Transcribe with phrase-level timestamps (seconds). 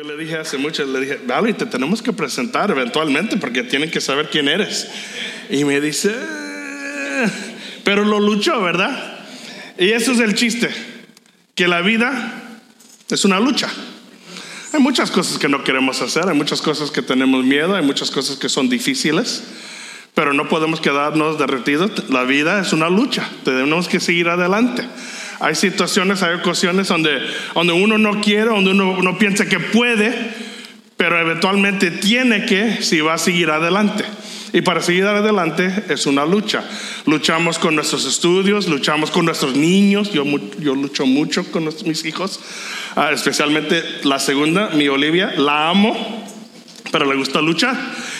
[0.00, 3.90] Yo le dije hace mucho, le dije, dale, te tenemos que presentar eventualmente porque tienen
[3.90, 4.88] que saber quién eres.
[5.50, 7.28] Y me dice, "Eh",
[7.84, 9.20] pero lo luchó, ¿verdad?
[9.78, 10.70] Y eso es el chiste,
[11.54, 12.32] que la vida
[13.10, 13.68] es una lucha.
[14.72, 18.10] Hay muchas cosas que no queremos hacer, hay muchas cosas que tenemos miedo, hay muchas
[18.10, 19.42] cosas que son difíciles,
[20.14, 22.08] pero no podemos quedarnos derretidos.
[22.08, 24.82] La vida es una lucha, tenemos que seguir adelante.
[25.40, 27.18] Hay situaciones, hay ocasiones donde,
[27.54, 30.12] donde uno no quiere, donde uno, uno piensa que puede,
[30.96, 34.04] pero eventualmente tiene que si va a seguir adelante.
[34.52, 36.64] Y para seguir adelante es una lucha.
[37.06, 40.12] Luchamos con nuestros estudios, luchamos con nuestros niños.
[40.12, 40.24] Yo,
[40.58, 42.40] yo lucho mucho con nuestros- mis hijos,
[42.96, 46.26] Ah, especialmente la segunda, mi Olivia, la amo,
[46.90, 47.76] pero le gusta luchar.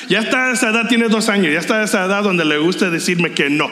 [0.08, 2.56] Ya está a esa edad, tiene dos años, ya está a esa edad donde le
[2.58, 3.68] gusta decirme que no.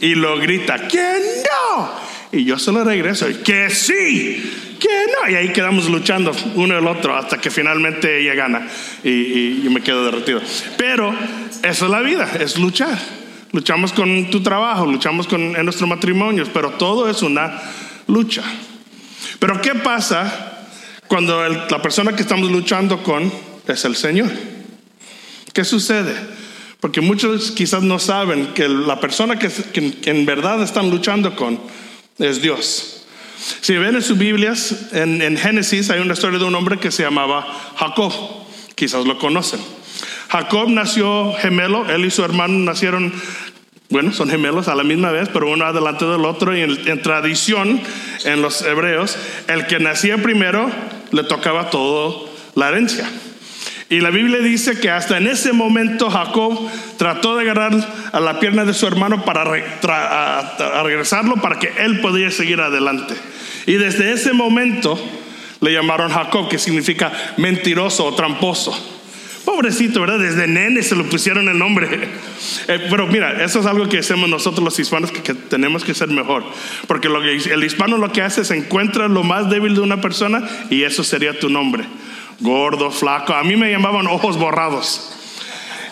[0.00, 2.07] Y lo grita, que no.
[2.32, 5.30] Y yo solo regreso, que sí, que no.
[5.30, 8.68] Y ahí quedamos luchando uno el otro hasta que finalmente ella gana
[9.02, 10.40] y, y yo me quedo derretido.
[10.76, 11.14] Pero
[11.62, 12.98] eso es la vida, es luchar.
[13.52, 17.62] Luchamos con tu trabajo, luchamos con, en nuestros matrimonios, pero todo es una
[18.06, 18.42] lucha.
[19.38, 20.66] Pero ¿qué pasa
[21.06, 23.32] cuando el- la persona que estamos luchando con
[23.66, 24.30] es el Señor?
[25.54, 26.14] ¿Qué sucede?
[26.80, 31.58] Porque muchos quizás no saben que la persona que- que en verdad están luchando con
[32.18, 33.04] es Dios.
[33.60, 36.90] Si ven en sus Biblias, en, en Génesis hay una historia de un hombre que
[36.90, 38.12] se llamaba Jacob.
[38.74, 39.60] Quizás lo conocen.
[40.28, 43.12] Jacob nació gemelo, él y su hermano nacieron,
[43.88, 46.56] bueno, son gemelos a la misma vez, pero uno adelante del otro.
[46.56, 47.80] Y en, en tradición,
[48.24, 50.70] en los hebreos, el que nacía primero
[51.12, 53.08] le tocaba todo la herencia.
[53.90, 57.72] Y la Biblia dice que hasta en ese momento Jacob trató de agarrar
[58.12, 63.14] a la pierna de su hermano para regresarlo para que él pudiera seguir adelante.
[63.66, 64.98] Y desde ese momento
[65.60, 68.76] le llamaron Jacob, que significa mentiroso o tramposo.
[69.46, 70.18] Pobrecito, ¿verdad?
[70.18, 71.88] Desde nene se lo pusieron el nombre.
[72.68, 76.08] Eh, pero mira, eso es algo que hacemos nosotros los hispanos que, tenemos que ser
[76.08, 76.44] mejor.
[76.86, 80.82] Porque el hispano lo que hace es encuentra lo más débil de una persona y
[80.82, 81.84] eso sería tu nombre.
[82.40, 83.34] Gordo, flaco.
[83.34, 85.12] A mí me llamaban ojos borrados.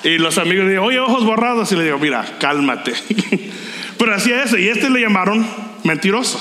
[0.04, 1.72] Y los amigos digo, oye, ojos borrados.
[1.72, 2.92] Y le digo, mira, cálmate.
[3.98, 4.56] Pero hacía eso.
[4.56, 5.46] Y este le llamaron
[5.84, 6.40] mentiroso.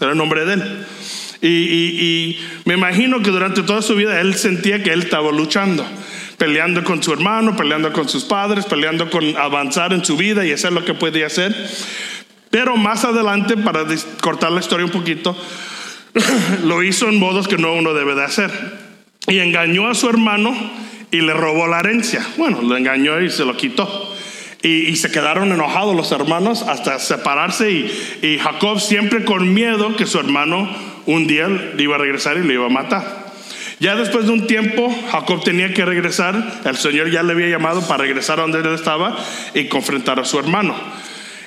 [0.00, 0.86] Era el nombre de él.
[1.40, 5.86] Y, y- me imagino que durante toda su vida él sentía que él estaba luchando.
[6.38, 10.52] Peleando con su hermano, peleando con sus padres, peleando con avanzar en su vida y
[10.52, 11.54] hacer lo que podía hacer.
[12.50, 13.84] Pero más adelante, para
[14.20, 15.36] cortar la historia un poquito,
[16.64, 18.50] lo hizo en modos que no uno debe de hacer.
[19.28, 20.54] Y engañó a su hermano
[21.10, 22.26] y le robó la herencia.
[22.36, 24.14] Bueno, lo engañó y se lo quitó.
[24.62, 27.90] Y, y se quedaron enojados los hermanos hasta separarse y,
[28.22, 30.68] y Jacob siempre con miedo que su hermano
[31.06, 33.24] un día le iba a regresar y le iba a matar.
[33.80, 36.60] Ya después de un tiempo, Jacob tenía que regresar.
[36.64, 39.16] El Señor ya le había llamado para regresar a donde él estaba
[39.54, 40.74] y confrontar a su hermano.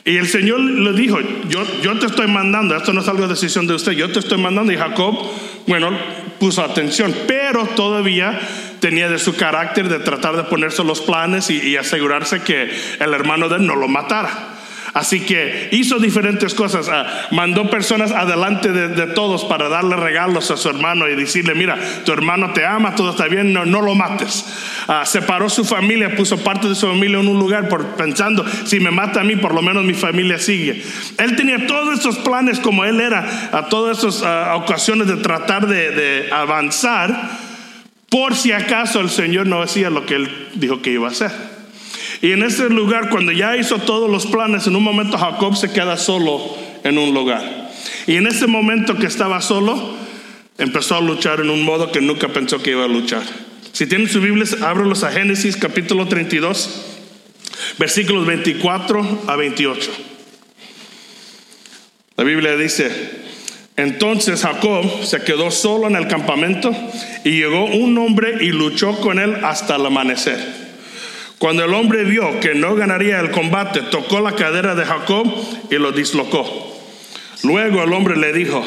[0.05, 3.33] Y el Señor le dijo, yo, yo te estoy mandando, esto no es algo de
[3.33, 4.71] decisión de usted, yo te estoy mandando.
[4.71, 5.17] Y Jacob,
[5.67, 5.89] bueno,
[6.39, 8.39] puso atención, pero todavía
[8.79, 13.49] tenía de su carácter de tratar de ponerse los planes y, asegurarse que el hermano
[13.49, 14.56] de él no lo matara.
[14.97, 20.57] Así que hizo diferentes cosas, ah, mandó personas adelante de, todos para darle regalos a
[20.57, 24.43] su hermano y decirle, mira, tu hermano te ama, todo está bien, no, lo mates.
[24.87, 28.79] Ah, separó su familia, puso parte de su familia en un lugar por, pensando, si
[28.79, 30.81] me mata a mí, por lo menos mi familia sigue.
[31.19, 35.67] Él tenía todos esos planes como él era, a todas esas ah, ocasiones de tratar
[35.67, 37.37] de avanzar,
[38.09, 41.56] por si acaso el Señor no hacía lo que él dijo que iba a hacer.
[42.21, 45.71] Y en ese lugar, cuando ya hizo todos los planes, en un momento Jacob se
[45.71, 46.41] queda solo
[46.83, 47.69] en un lugar.
[48.07, 49.95] Y en ese momento que estaba solo,
[50.57, 53.23] empezó a luchar en un modo que nunca pensó que iba a luchar.
[53.71, 56.85] Si tienen sus Biblias, ábrelos a Génesis capítulo 32,
[57.77, 59.91] versículos 24 a 28.
[62.15, 62.89] La Biblia dice,
[63.75, 66.75] entonces Jacob se quedó solo en el campamento
[67.23, 70.66] y llegó un hombre y luchó con él hasta el amanecer.
[71.39, 75.31] Cuando el hombre vio que no ganaría el combate, tocó la cadera de Jacob
[75.69, 76.45] y lo dislocó.
[77.43, 78.63] Luego el hombre le dijo,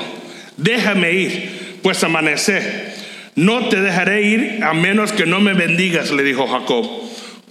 [0.57, 2.95] déjame ir, pues amanece.
[3.35, 6.89] No te dejaré ir a menos que no me bendigas, le dijo Jacob.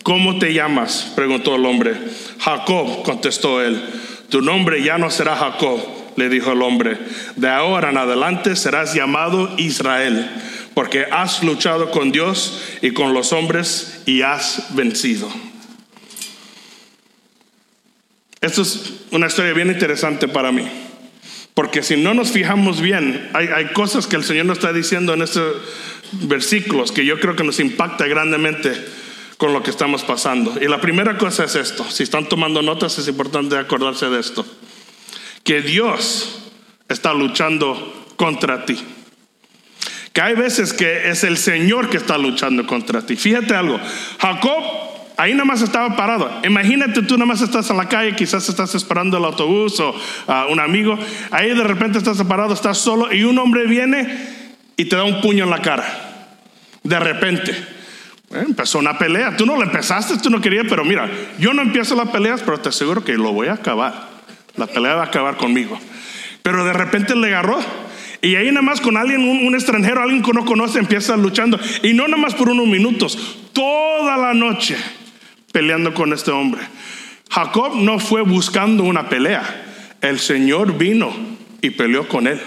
[0.03, 1.11] ¿Cómo te llamas?
[1.15, 1.93] preguntó el hombre.
[2.39, 3.81] Jacob, contestó él.
[4.29, 5.79] Tu nombre ya no será Jacob,
[6.15, 6.97] le dijo el hombre.
[7.35, 10.29] De ahora en adelante serás llamado Israel,
[10.79, 15.29] porque has luchado con Dios y con los hombres y has vencido.
[18.39, 20.65] Esto es una historia bien interesante para mí.
[21.53, 25.13] Porque si no nos fijamos bien, hay, hay, cosas que el Señor nos está diciendo
[25.13, 25.41] en esta
[26.13, 28.71] versículos que yo creo que nos impacta grandemente
[29.35, 30.55] con lo que estamos pasando.
[30.61, 34.45] Y la primera cosa es esto, si están tomando notas es importante acordarse de esto,
[35.43, 36.39] que Dios
[36.87, 38.79] está luchando contra ti.
[40.13, 43.15] Que hay veces que es el Señor que está luchando contra ti.
[43.15, 43.79] Fíjate algo,
[44.19, 44.63] Jacob
[45.19, 46.31] ahí nada más estaba parado.
[46.45, 49.93] Imagínate tú nada más estás en la calle, quizás estás esperando el autobús o
[50.27, 50.97] a un amigo.
[51.29, 54.07] Ahí de repente estás parado, estás solo y un hombre viene
[54.77, 55.85] y te da un puño en la cara.
[56.83, 57.51] De repente.
[58.31, 59.35] Eh, empezó una pelea.
[59.35, 62.59] Tú no la empezaste, tú no querías, pero mira, yo no empiezo las peleas, pero
[62.59, 64.07] te aseguro que lo voy a acabar.
[64.55, 65.77] La pelea va a acabar conmigo.
[66.43, 67.59] Pero de repente le agarró
[68.21, 71.59] y ahí nada más con alguien, un, extranjero, alguien que no conoce, empieza luchando.
[71.83, 74.75] Y no nada más por unos minutos, toda la noche
[75.53, 76.61] peleando con este hombre.
[77.29, 79.97] Jacob no fue buscando una pelea.
[80.01, 81.13] El Señor vino
[81.61, 82.39] y peleó con él.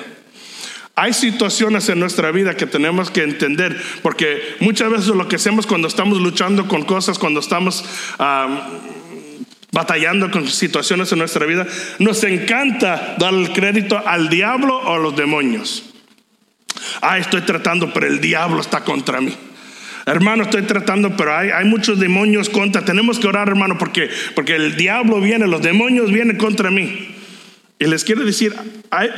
[0.94, 5.66] Hay situaciones en nuestra vida que tenemos que entender, porque muchas veces lo que hacemos
[5.66, 7.82] cuando estamos luchando con cosas, cuando estamos
[9.72, 11.66] batallando con situaciones en nuestra vida,
[11.98, 15.82] nos encanta dar el crédito al diablo o a los demonios.
[17.00, 19.34] Ah, estoy tratando, pero el diablo está contra mí.
[20.04, 22.84] Hermano, estoy tratando, pero hay, hay muchos demonios contra.
[22.84, 27.08] Tenemos que orar, hermano, porque, porque el diablo viene, los demonios vienen contra mí.
[27.78, 28.54] Y les quiero decir,
[28.90, 29.08] hay,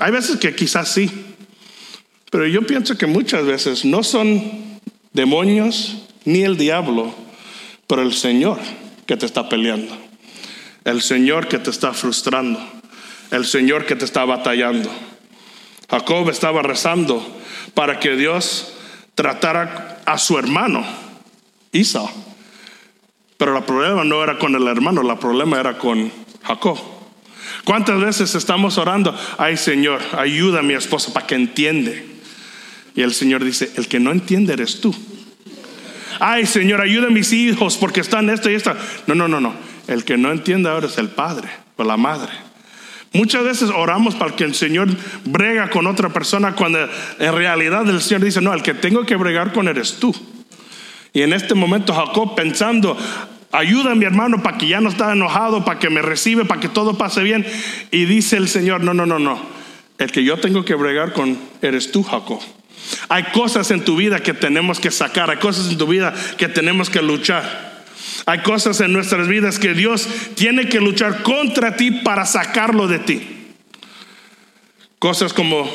[0.00, 1.10] hay veces que quizás sí,
[2.30, 4.80] pero yo pienso que muchas veces no son
[5.12, 7.14] demonios ni el diablo,
[7.86, 8.58] pero el Señor
[9.06, 9.96] que te está peleando,
[10.84, 12.60] el Señor que te está frustrando,
[13.30, 14.90] el Señor que te está batallando.
[15.90, 17.24] Jacob estaba rezando
[17.74, 18.72] para que Dios
[19.14, 20.84] tratara a su hermano,
[21.72, 22.02] Isa.
[23.36, 26.10] Pero el problema no era con el hermano, el problema era con
[26.44, 26.78] Jacob.
[27.64, 29.16] ¿Cuántas veces estamos orando?
[29.38, 32.06] Ay Señor, ayuda a mi esposa para que entiende.
[32.94, 34.94] Y el Señor dice, el que no entiende eres tú.
[36.24, 38.72] Ay Señor, ayuda a mis hijos porque están esto y esto.
[39.08, 39.54] No, no, no, no.
[39.88, 42.30] El que no entiende ahora es el padre o la madre.
[43.12, 44.86] Muchas veces oramos para que el Señor
[45.24, 46.78] brega con otra persona cuando
[47.18, 50.14] en realidad el Señor dice, no, el que tengo que bregar con eres tú.
[51.12, 52.96] Y en este momento Jacob pensando,
[53.50, 56.60] ayuda a mi hermano para que ya no está enojado, para que me recibe, para
[56.60, 57.44] que todo pase bien.
[57.90, 59.40] Y dice el Señor, no, no, no, no.
[59.98, 62.40] El que yo tengo que bregar con eres tú, Jacob.
[63.08, 66.48] Hay cosas en tu vida que tenemos que sacar, hay cosas en tu vida que
[66.48, 67.72] tenemos que luchar.
[68.26, 72.98] Hay cosas en nuestras vidas que Dios tiene que luchar contra ti para sacarlo de
[72.98, 73.22] ti.
[74.98, 75.68] Cosas como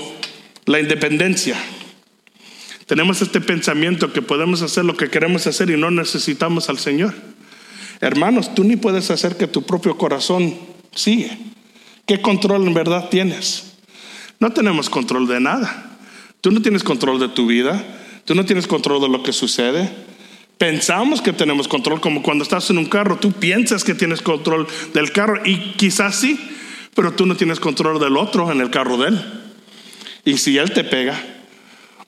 [0.65, 1.57] la independencia.
[2.86, 7.13] Tenemos este pensamiento que podemos hacer lo que queremos hacer y no necesitamos al Señor.
[8.00, 10.57] Hermanos, tú ni puedes hacer que tu propio corazón
[10.95, 11.38] sigue.
[12.06, 13.74] ¿Qué control en verdad tienes?
[14.39, 15.97] No tenemos control de nada.
[16.42, 17.84] Tú no tienes control de tu vida.
[18.28, 19.89] Tú no tienes control de lo que sucede.
[20.57, 24.68] Pensamos que tenemos control, como cuando estás en un carro, tú piensas que tienes control
[24.94, 26.38] del carro y quizás sí,
[26.94, 29.22] pero tú no tienes control del otro en el carro de él.
[30.25, 31.18] Y si él te pega,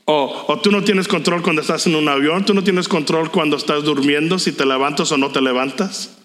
[0.04, 3.31] o, o, tú no tienes control cuando estás en un avión, tú no tienes control
[3.31, 6.18] cuando estás durmiendo, si te levantas o no te levantas.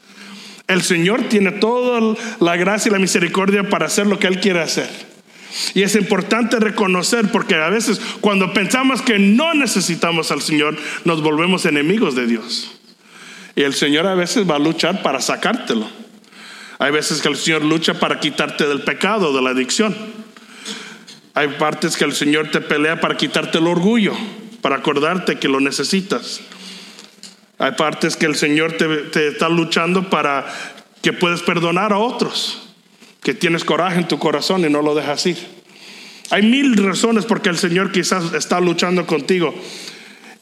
[0.67, 4.61] El Señor tiene toda la gracia y la misericordia para hacer lo que Él quiere
[4.61, 5.14] hacer.
[5.75, 11.23] Y es importante reconocer porque a veces cuando pensamos que no necesitamos al Señor, nos
[11.23, 12.73] volvemos enemigos de Dios.
[13.55, 15.89] Y el Señor a veces va a luchar para sacártelo.
[16.79, 19.95] Hay veces que el Señor lucha para quitarte del pecado, de la adicción.
[21.35, 24.13] Hay partes que el Señor te pelea para quitarte el orgullo,
[24.61, 26.41] para acordarte que lo necesitas.
[27.59, 30.47] Hay partes que el Señor te, está luchando para
[31.01, 32.64] que puedes perdonar a otros
[33.25, 35.39] que tienes coraje en tu corazón y no lo dejas ir.
[36.31, 39.53] Hay mil razones porque el Señor quizás está luchando contigo.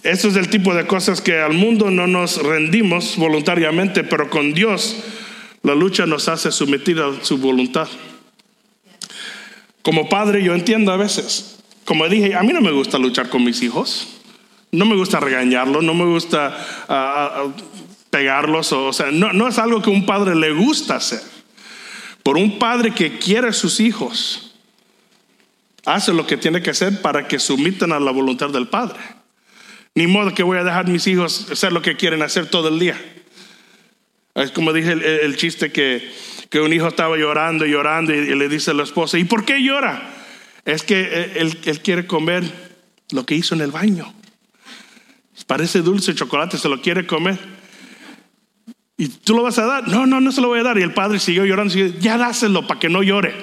[0.03, 4.53] Eso es el tipo de cosas que al mundo no nos rendimos voluntariamente, pero con
[4.53, 4.97] Dios
[5.63, 7.89] la lucha nos hace someter a su voluntad.
[9.83, 13.45] Como padre yo entiendo a veces, como dije, a mí no me gusta luchar con
[13.45, 14.09] mis hijos,
[14.73, 16.49] no me gusta regañarlos, no me gusta
[16.89, 17.53] ah, ah,
[18.11, 21.32] pegarlos, o, sea, no, no es algo que un padre le gusta hacer.
[22.23, 24.53] Por un padre que quiere a sus hijos,
[25.85, 28.99] hace lo que tiene que hacer para que sumitan a la voluntad del padre.
[29.95, 32.69] Ni modo que voy a dejar a mis hijos hacer lo que quieren hacer todo
[32.69, 32.99] el día.
[34.35, 36.11] Es como dije el, chiste que,
[36.49, 39.45] que, un hijo estaba llorando y llorando y, le dice a la esposa, ¿y por
[39.45, 40.11] qué llora?
[40.65, 42.45] Es que él, él quiere comer
[43.11, 44.15] lo que hizo en el baño.
[45.47, 47.39] Parece dulce chocolate, se lo quiere comer.
[49.03, 49.89] ¿Y tú lo vas a dar?
[49.89, 50.79] No, no, no se lo voy a dar.
[50.79, 51.73] Y el padre siguió llorando.
[51.73, 53.35] Siguió, ya dáselo para que no llore.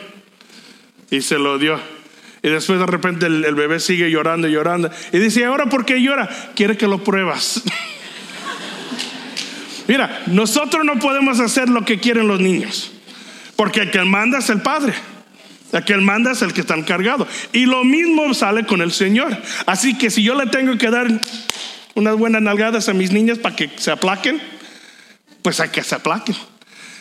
[1.12, 1.78] Y se lo dio.
[2.42, 4.90] Y después de repente el, el bebé sigue llorando y llorando.
[5.12, 6.30] Y dice, ¿y ahora por qué llora?
[6.56, 7.62] Quiere que lo pruebas.
[9.90, 12.94] Mira, nosotros no podemos hacer lo que quieren los niños.
[13.58, 14.94] Porque el que manda es el padre.
[15.74, 17.28] El que manda es el que está encargado.
[17.52, 19.38] Y lo mismo sale con el Señor.
[19.66, 21.10] Así que si yo le tengo que dar
[21.96, 24.42] unas buenas nalgadas a mis niñas para que se aplaquen,
[25.50, 26.36] pues hay que se aplaquen.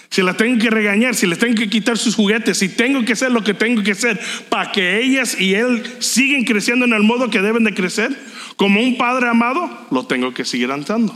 [0.09, 3.13] Si las tengo que regañar, si les tengo que quitar sus juguetes, si tengo que
[3.13, 7.03] hacer lo que tengo que hacer para que ellas y él siguen creciendo en el
[7.03, 8.11] modo que deben de crecer,
[8.57, 11.15] como un padre amado, lo tengo que seguir andando.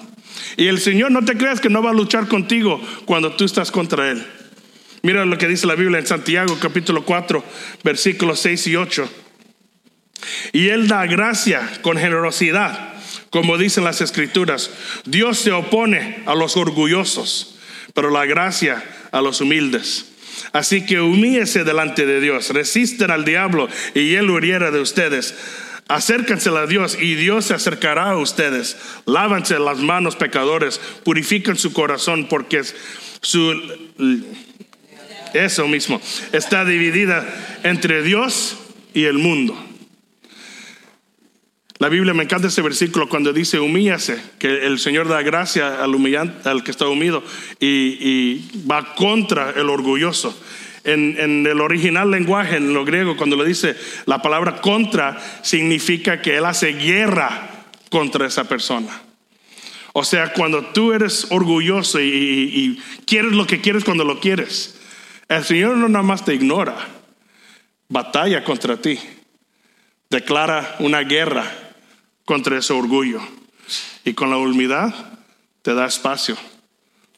[0.59, 3.71] Y el Señor no te creas que no va a luchar contigo cuando tú estás
[3.71, 4.23] contra Él.
[5.01, 7.43] Mira lo que dice la Biblia en Santiago capítulo 4,
[7.83, 9.11] versículos 6 y 8.
[10.53, 12.92] Y Él da gracia con generosidad,
[13.33, 14.71] como dicen las escrituras.
[15.07, 17.57] Dios se opone a los orgullosos,
[17.95, 20.05] pero la gracia a los humildes.
[20.53, 25.35] Así que humíese delante de Dios, resisten al diablo y Él huiriera de ustedes.
[25.89, 28.77] Acérquense a Dios y Dios se acercará a ustedes.
[29.07, 32.63] Lávanse las manos pecadores, purifiquen su corazón porque
[33.23, 33.55] su
[35.33, 37.27] eso mismo está dividida
[37.63, 38.59] entre Dios
[38.93, 39.72] y el mundo.
[41.83, 45.97] La Biblia me encanta ese versículo cuando dice humíllase, que el Señor da gracia al
[45.97, 47.25] humillante, al que está humido
[47.59, 50.41] y, y va contra el orgulloso.
[50.85, 53.75] En, el original lenguaje, en lo griego, cuando le dice
[54.07, 57.51] la palabra contra, significa que él hace guerra
[57.91, 59.03] contra esa persona.
[59.93, 64.79] O sea, cuando tú eres orgulloso y, y, quieres lo que quieres cuando lo quieres,
[65.29, 66.77] el Señor no nada más te ignora,
[67.89, 69.01] batalla contra ti,
[70.11, 71.62] declara una guerra
[72.25, 73.21] contra ese orgullo
[74.05, 74.93] y con la humildad
[75.63, 76.37] te da espacio,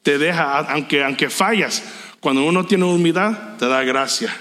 [0.03, 1.83] te deja, aunque, aunque fallas,
[2.21, 4.35] cuando uno tiene humildad, te da gracia.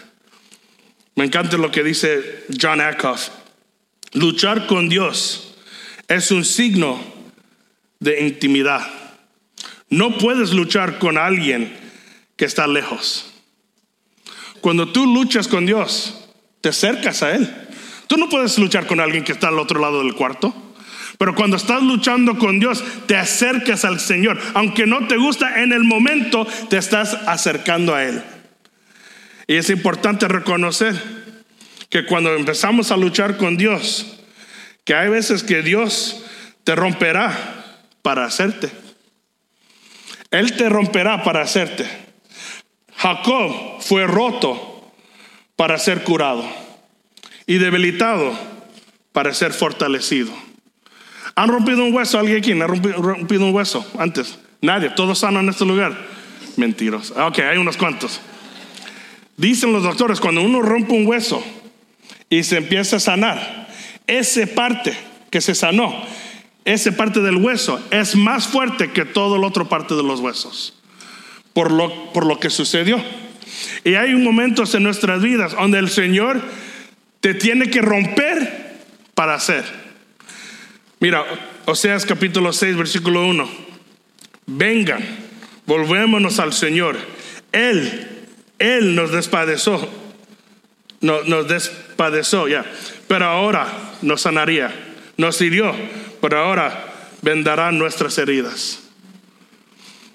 [1.15, 3.29] Me encanta lo que dice John Acuff.
[4.13, 5.55] Luchar con Dios
[6.07, 6.99] es un signo
[7.99, 8.85] de intimidad.
[9.89, 11.75] No puedes luchar con alguien
[12.35, 13.31] que está lejos.
[14.59, 16.27] Cuando tú luchas con Dios,
[16.61, 17.53] te acercas a Él.
[18.07, 20.53] Tú no puedes luchar con alguien que está al otro lado del cuarto.
[21.17, 24.39] Pero cuando estás luchando con Dios, te acercas al Señor.
[24.55, 28.23] Aunque no te gusta, en el momento te estás acercando a Él.
[29.47, 30.95] Y es importante reconocer
[31.89, 34.19] que cuando empezamos a luchar con Dios,
[34.83, 36.23] que hay veces que Dios
[36.63, 38.69] te romperá para hacerte.
[40.31, 41.85] Él te romperá para hacerte.
[42.97, 44.91] Jacob fue roto
[45.55, 46.62] para ser curado
[47.45, 48.33] y debilitado
[49.11, 50.31] para ser fortalecido.
[51.35, 52.19] ¿Han rompido un hueso?
[52.19, 54.37] ¿Alguien aquí ha rompido un hueso antes?
[54.61, 54.89] Nadie.
[54.91, 55.95] ¿Todos sanos en este lugar?
[56.57, 57.13] Mentiros.
[57.17, 58.21] Ah, ok, hay unos cuantos.
[59.35, 61.43] Dicen los doctores, cuando uno rompe un hueso
[62.29, 63.67] y se empieza a sanar,
[64.05, 64.93] esa parte
[65.31, 65.93] que se sanó,
[66.65, 70.75] esa parte del hueso es más fuerte que toda la otra parte de los huesos.
[71.53, 73.01] Por lo, por lo que sucedió.
[73.83, 76.41] Y hay momentos en nuestras vidas donde el Señor
[77.23, 78.81] te tiene que romper
[79.13, 79.63] para hacer.
[80.99, 81.23] Mira,
[81.63, 83.49] Oseas capítulo 6, versículo 1.
[84.45, 85.01] Vengan,
[85.65, 86.97] volvémonos al Señor.
[87.53, 88.25] Él,
[88.59, 89.87] Él nos despadeció.
[90.99, 92.65] nos despadeció, ya.
[93.07, 93.69] Pero ahora
[94.01, 94.75] nos sanaría.
[95.15, 95.73] Nos hirió,
[96.19, 98.83] pero ahora vendarán nuestras heridas.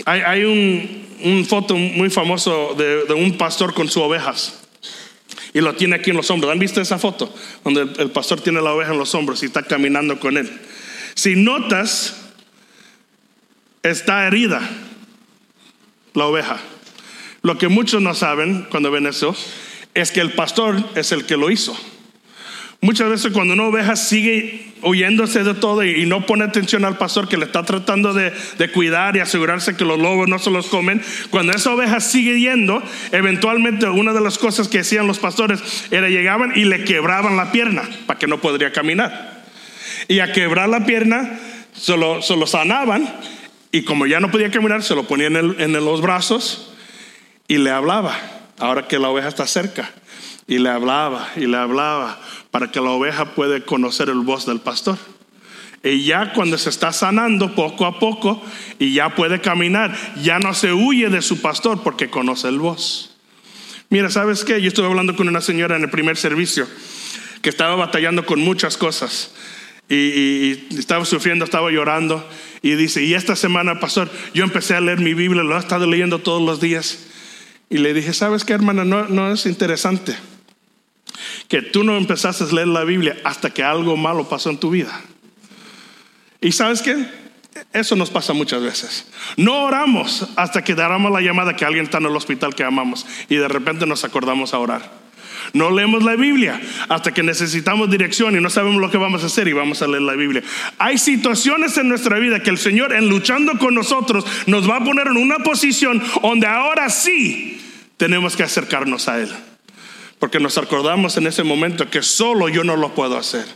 [0.04, 4.67] Hay, un, foto muy famoso de, un pastor con sus ovejas.
[5.58, 6.52] Y lo tiene aquí en los hombros.
[6.52, 7.34] ¿Han visto esa foto?
[7.64, 10.48] Donde el pastor tiene la oveja en los hombros y está caminando con él.
[11.16, 12.14] Si notas,
[13.82, 14.60] está herida
[16.14, 16.60] la oveja.
[17.42, 19.34] Lo que muchos no saben cuando ven eso
[19.94, 21.76] es que el pastor es el que lo hizo.
[22.80, 27.28] Muchas veces cuando una oveja sigue huyéndose de todo y, no pone atención al pastor
[27.28, 30.68] que le está tratando de, de, cuidar y asegurarse que los lobos no se los
[30.68, 32.80] comen, cuando esa oveja sigue yendo,
[33.10, 37.50] eventualmente una de las cosas que hacían los pastores era llegaban y le quebraban la
[37.50, 39.42] pierna para que no podría caminar.
[40.06, 41.38] Y a quebrar la pierna,
[41.74, 43.08] se lo, sanaban.
[43.72, 46.72] Y como ya no podía caminar, se lo ponían en, los brazos
[47.46, 48.16] y le hablaba.
[48.58, 49.90] Ahora que la oveja está cerca.
[50.48, 52.18] Y le hablaba y le hablaba
[52.50, 54.96] para que la oveja pueda conocer el voz del pastor.
[55.84, 58.42] Y ya cuando se está sanando poco a poco
[58.78, 63.14] y ya puede caminar, ya no se huye de su pastor porque conoce el voz.
[63.90, 64.60] Mira, ¿sabes qué?
[64.60, 66.66] Yo estuve hablando con una señora en el primer servicio
[67.42, 69.34] que estaba batallando con muchas cosas
[69.88, 72.26] y, estaba sufriendo, estaba llorando.
[72.62, 75.86] Y dice, y esta semana, pastor, yo empecé a leer mi Biblia, lo he estado
[75.86, 77.06] leyendo todos los días.
[77.68, 78.84] Y le dije, ¿sabes qué, hermana?
[78.84, 80.16] No, no es interesante
[81.48, 84.70] que tú no empezaste a leer la Biblia hasta que algo malo pasó en tu
[84.70, 85.00] vida.
[86.40, 87.06] ¿Y sabes qué?
[87.72, 89.10] Eso nos pasa muchas veces.
[89.36, 93.06] No oramos hasta que damos la llamada que alguien está en el hospital que amamos
[93.28, 95.08] y de repente nos acordamos a orar.
[95.54, 99.26] No leemos la Biblia hasta que necesitamos dirección y no sabemos lo que vamos a
[99.26, 100.42] hacer y vamos a leer la Biblia.
[100.78, 104.84] Hay situaciones en nuestra vida que el Señor en luchando con nosotros nos va a
[104.84, 107.60] poner en una posición donde ahora sí
[107.96, 109.30] tenemos que acercarnos a Él.
[110.18, 113.46] Porque nos acordamos en ese momento que solo yo no lo puedo hacer.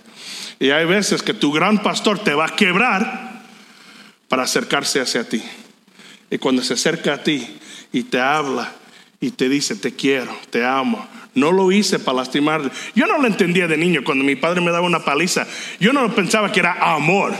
[0.60, 3.42] Y hay veces que tu gran pastor te va a quebrar
[4.28, 5.42] para acercarse hacia ti.
[6.30, 7.46] Y cuando se acerca a ti
[7.92, 8.72] y te habla
[9.20, 12.70] y te dice, te quiero, te amo, no lo hice para lastimarle.
[12.94, 15.46] Yo no lo entendía de niño cuando mi padre me daba una paliza.
[15.80, 17.34] Yo no pensaba que era amor.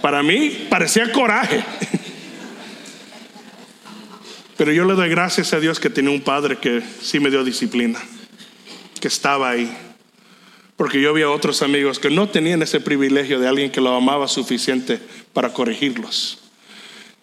[0.00, 1.64] Para mí parecía coraje.
[4.56, 7.44] Pero yo le doy gracias a Dios que tenía un padre que sí me dio
[7.44, 8.00] disciplina,
[9.00, 9.70] que estaba ahí.
[10.76, 14.28] Porque yo había otros amigos que no tenían ese privilegio de alguien que lo amaba
[14.28, 14.98] suficiente
[15.32, 16.38] para corregirlos.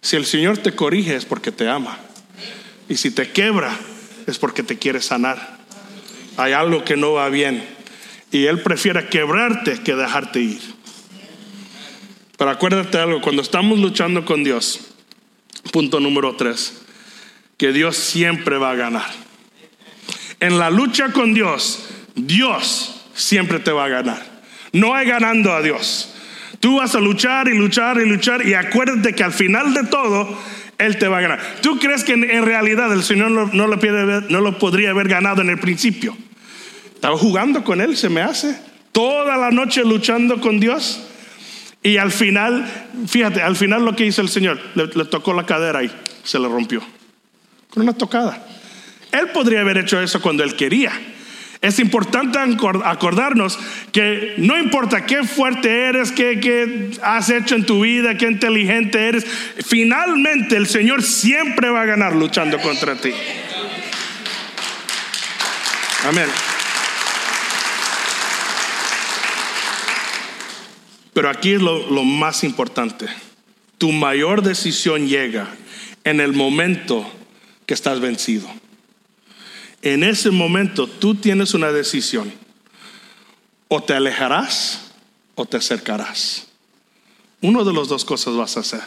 [0.02, 2.00] Si el Señor te corrige es porque te ama.
[2.90, 3.78] Y si te quebra
[4.28, 5.60] es porque te quiere sanar.
[6.38, 7.64] Hay algo que no va bien.
[8.32, 10.62] Y Él prefiere quebrarte que dejarte ir.
[12.38, 14.80] Pero acuérdate algo, cuando estamos luchando con Dios,
[15.72, 16.83] punto número tres,
[17.58, 19.10] que Dios siempre va a ganar.
[20.40, 24.22] En la lucha con Dios, Dios siempre te va a ganar.
[24.72, 26.14] No hay ganando a Dios.
[26.60, 30.38] Tú vas a luchar y luchar y luchar y acuérdate que al final de todo
[30.78, 31.40] él te va a ganar.
[31.62, 36.16] ¿Tú crees que en, realidad el Señor no, lo podría haber ganado en el principio?
[36.94, 38.58] Estaba jugando con Él, se me hace.
[38.92, 41.06] Toda la noche luchando con Dios.
[41.82, 42.66] Y al final,
[43.08, 45.92] fíjate, al final lo que hizo el Señor, le, le tocó la cadera y
[46.24, 46.82] se le rompió.
[47.74, 48.46] Con una tocada.
[49.12, 50.92] Él podría haber hecho eso cuando Él quería.
[51.64, 52.38] Es importante
[52.84, 53.58] acordarnos
[53.94, 59.26] que no importa qué fuerte eres, qué, has hecho en tu vida, qué inteligente eres,
[59.66, 63.14] finalmente el Señor siempre va a ganar luchando contra ti.
[66.06, 66.28] Amén.
[71.14, 73.06] Pero aquí es lo, lo, más importante.
[73.78, 75.48] Tu mayor decisión llega
[76.04, 77.10] en el momento
[77.66, 78.50] que estás vencido
[79.84, 82.34] en ese momento tú tienes una decisión.
[83.68, 84.92] O te alejarás
[85.36, 86.48] o te acercarás.
[87.42, 88.82] Uno de las dos cosas vas a hacer.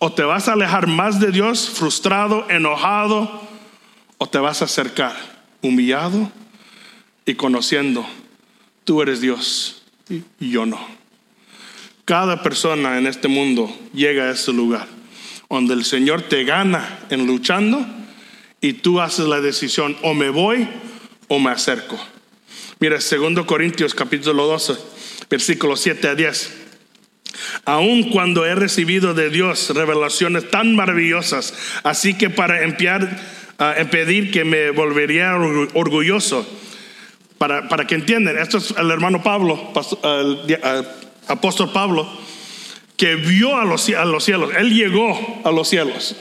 [0.00, 3.42] O te vas a alejar más de Dios, frustrado, enojado,
[4.16, 5.14] o te vas a acercar,
[5.62, 6.32] humillado
[7.26, 8.04] y conociendo,
[8.84, 10.80] tú eres Dios y yo no.
[12.06, 14.97] Cada persona en este mundo llega a ese lugar
[15.48, 17.86] donde el Señor te gana en luchando
[18.60, 20.68] y tú haces la decisión, o me voy
[21.28, 21.98] o me acerco.
[22.80, 24.74] Mira, 2 Corintios capítulo 12,
[25.30, 26.54] versículo 7 a 10.
[27.64, 33.20] Aun cuando he recibido de Dios revelaciones tan maravillosas, así que para empear,
[33.58, 36.46] uh, impedir que me volvería orgulloso,
[37.38, 40.58] para, para que entiendan, esto es el hermano Pablo, el,
[41.28, 42.08] apóstol Pablo,
[42.98, 46.16] que vio a los, a los cielos, él llegó a los cielos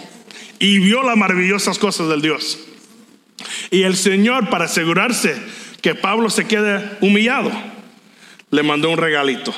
[0.59, 2.59] y vio las maravillosas cosas del Dios.
[3.71, 5.35] Y el Señor, para asegurarse
[5.81, 7.51] que Pablo se quede humillado,
[8.51, 9.53] le mandó un regalito.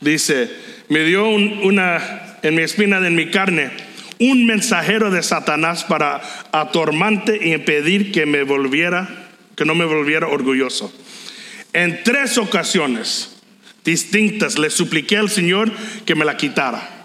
[0.00, 0.50] Dice,
[0.88, 3.70] me dio una, en mi espina de mi carne,
[4.18, 10.26] un mensajero de Satanás para atormante y impedir que me volviera, que no me volviera
[10.26, 10.90] orgulloso.
[11.74, 13.35] En tres ocasiones
[13.86, 15.72] distintas le supliqué al Señor
[16.04, 16.96] que me la quitara.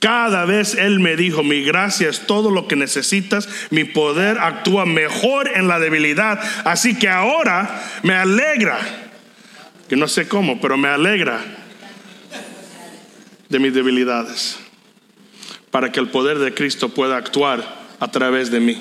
[0.00, 4.86] Cada vez Él me dijo, mi gracia es todo lo que necesitas, mi poder actúa
[4.86, 6.40] mejor en la debilidad.
[6.64, 8.78] Así que ahora me alegra,
[9.88, 11.42] que no sé cómo, pero me alegra
[13.50, 14.58] de mis debilidades,
[15.70, 17.62] para que el poder de Cristo pueda actuar
[18.00, 18.80] a través de mí.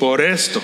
[0.00, 0.60] Por esto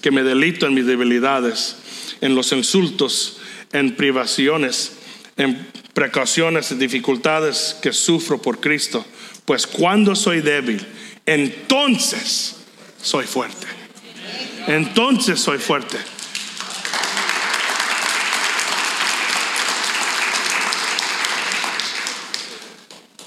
[0.00, 1.76] que me delito en mis debilidades,
[2.22, 3.38] en los insultos,
[3.72, 4.95] en privaciones,
[5.36, 9.04] en precauciones, dificultades que sufro por Cristo
[9.46, 10.84] pues cuando soy débil,
[11.24, 12.56] entonces
[13.00, 13.66] soy fuerte.
[14.66, 15.96] Entonces soy fuerte.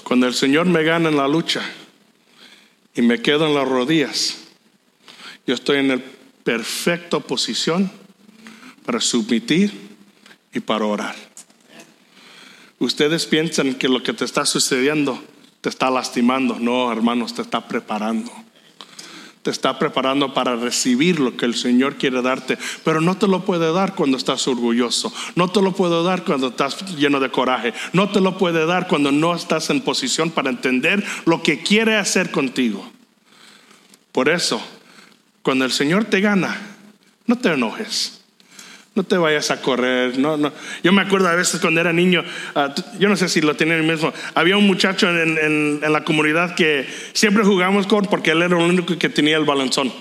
[0.04, 1.62] Cuando el Señor me gana en la lucha
[2.94, 4.36] y me quedo en las rodillas,
[5.46, 6.00] yo estoy en la
[6.44, 7.90] perfecta posición
[8.84, 9.72] para submitir
[10.52, 11.29] y para orar.
[12.80, 15.22] Ustedes piensan que lo que te está sucediendo
[15.60, 16.58] te está lastimando.
[16.58, 18.32] No, hermanos, te está preparando.
[19.42, 23.42] te está preparando para recibir lo que el Señor quiere darte, pero no te lo
[23.44, 27.72] puede dar cuando estás orgulloso, no te lo puede dar cuando estás lleno de coraje,
[27.94, 31.96] no te lo puede dar cuando no estás en posición para entender lo que quiere
[31.96, 32.86] hacer contigo.
[34.12, 34.60] Por eso,
[35.42, 36.60] cuando el Señor te gana,
[37.26, 38.19] no te enojes.
[38.94, 40.18] No te vayas a correr.
[40.18, 40.52] No, no.
[40.82, 42.24] Yo me acuerdo a veces cuando era niño,
[42.56, 44.12] ah, yo no sé si lo tienen el mismo.
[44.34, 48.98] Había un muchacho en, la comunidad que siempre jugamos con porque él era el único
[48.98, 49.92] que tenía el balanzón.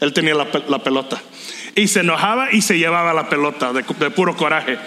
[0.00, 1.22] Él tenía la, pelota.
[1.76, 4.78] Y se enojaba y se llevaba la pelota de, puro coraje.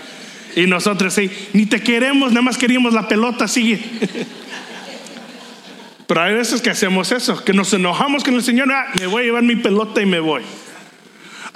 [0.55, 3.79] Y nosotros sí, ni te queremos, nada más queríamos la pelota, sigue.
[6.07, 9.23] Pero hay veces que hacemos eso, que nos enojamos con el Señor, ah, me voy
[9.23, 10.43] a llevar mi pelota y me voy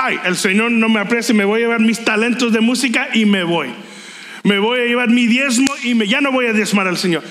[0.02, 3.26] ay, el Señor no me aprecia, me voy a llevar mis talentos de música y
[3.26, 3.70] me voy.
[4.44, 7.24] Me voy a llevar mi diezmo y me, ya no voy a diezmar al Señor.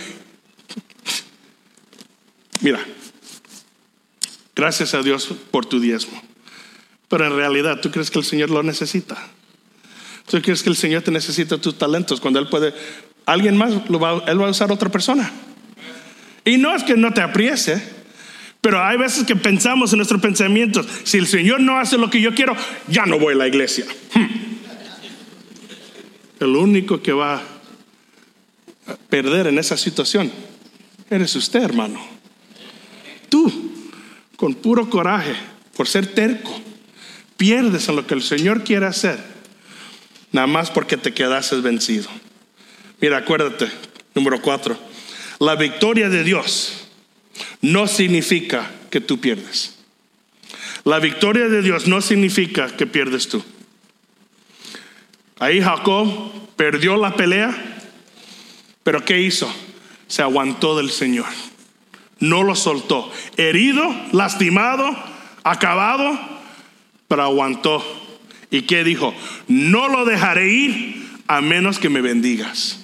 [2.61, 2.79] Mira,
[4.55, 6.23] gracias a Dios por tu diezmo.
[7.09, 9.17] Pero en realidad, ¿tú crees que el Señor lo necesita?
[10.31, 12.73] ¿Tú crees que el Señor te necesita tus talentos cuando Él puede,
[13.27, 15.33] alguien más, va, Él va a usar a otra persona?
[16.45, 18.00] Y no es que no te apriese,
[18.61, 22.21] pero hay veces que pensamos en nuestros pensamientos, si el Señor no hace lo que
[22.21, 22.55] yo quiero,
[22.89, 23.87] ya no voy a la iglesia.
[24.15, 24.27] Hmm.
[26.41, 30.31] El único que va a perder en esa situación
[31.09, 32.01] eres usted, hermano.
[33.29, 33.73] Tú,
[34.37, 35.35] con puro coraje,
[35.77, 36.61] por ser terco,
[37.37, 39.19] pierdes en lo que el Señor quiere hacer,
[40.33, 42.09] nada más porque te quedases vencido.
[43.01, 43.69] Mira, acuérdate,
[44.15, 44.79] número cuatro,
[45.39, 46.80] la victoria de Dios
[47.63, 49.77] no significa que tú pierdes.
[50.85, 53.45] La victoria de Dios no significa que pierdes tú.
[55.39, 57.83] Ahí Jacob perdió la pelea,
[58.83, 59.53] pero ¿qué hizo?
[60.07, 61.27] Se aguantó del Señor.
[62.19, 63.11] No lo soltó.
[63.37, 64.91] Herido, lastimado,
[65.43, 66.19] acabado,
[67.09, 67.85] pero aguantó.
[68.51, 69.15] ¿Y qué dijo?
[69.49, 72.81] No lo dejaré ir a menos que me bendigas.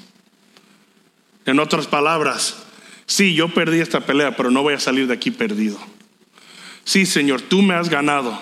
[1.45, 2.66] En otras palabras,
[3.07, 5.79] Sí, yo perdí esta pelea, pero no voy a salir de aquí perdido.
[6.85, 8.39] Sí, Señor, tú me has ganado,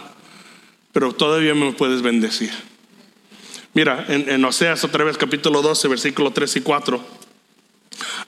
[0.92, 2.50] pero todavía me puedes bendecir.
[3.74, 7.24] Mira, en, Oseas otra vez capítulo 12, versículo 3 y 4.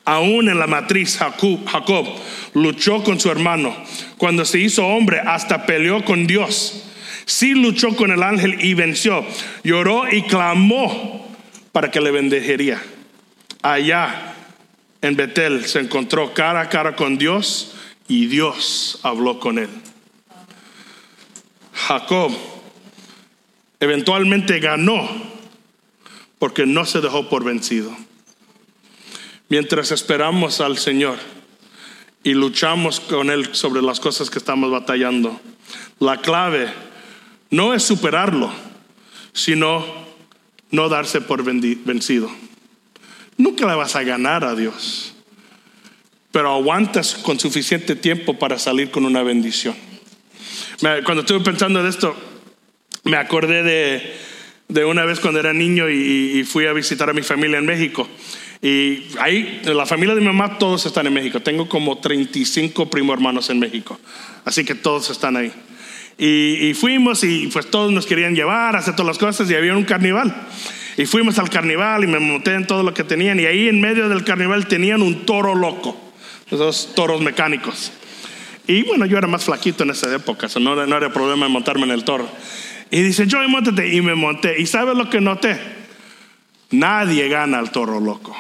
[0.05, 2.07] Aún en la matriz Jacob, Jacob
[2.55, 3.75] luchó con su hermano.
[4.18, 6.85] Cuando se hizo hombre, hasta peleó con Dios.
[7.25, 9.25] Sí luchó con el ángel y venció.
[9.64, 11.29] Lloró y clamó
[11.72, 12.83] para que le bendecería.
[13.62, 14.36] Allá
[15.07, 17.75] en Betel se encontró cara a cara con Dios
[18.09, 19.71] y Dios habló con él.
[21.73, 22.33] Jacob
[23.81, 25.09] eventualmente ganó
[26.38, 27.97] porque no se dejó por vencido.
[29.49, 31.19] Mientras esperamos al Señor
[32.25, 35.40] y luchamos con Él sobre las cosas que estamos batallando,
[36.01, 36.69] la clave
[37.51, 38.51] no es superarlo,
[39.33, 39.85] sino
[40.73, 42.29] no darse por vencido.
[43.38, 45.14] Nunca le vas a ganar a Dios,
[46.33, 49.75] pero aguantas con suficiente tiempo para salir con una bendición.
[50.81, 52.14] Cuando estuve pensando en esto,
[53.05, 53.62] me acordé
[54.68, 58.09] de, una vez cuando era niño y, fui a visitar a mi familia en México.
[58.62, 61.40] Y ahí, la familia de mi mamá, todos están en México.
[61.40, 63.99] Tengo como 35 primo hermanos en México.
[64.44, 65.53] Así que todos están ahí.
[66.19, 69.77] Y, y, fuimos y pues todos nos querían llevar, hacer todas las cosas y había
[69.77, 70.35] un carnaval.
[70.97, 73.39] Y fuimos al carnaval y me monté en todo lo que tenían.
[73.39, 75.99] Y ahí en medio del carnaval tenían un toro loco,
[76.51, 77.93] esos toros mecánicos.
[78.67, 81.85] Y bueno, yo era más flaquito en esa época, no, era, no era problema montarme
[81.85, 82.29] en el toro.
[82.91, 83.95] Y dice, yo montate.
[83.95, 84.61] Y me monté.
[84.61, 85.59] ¿Y sabes lo que noté?
[86.71, 88.37] Nadie gana al toro loco.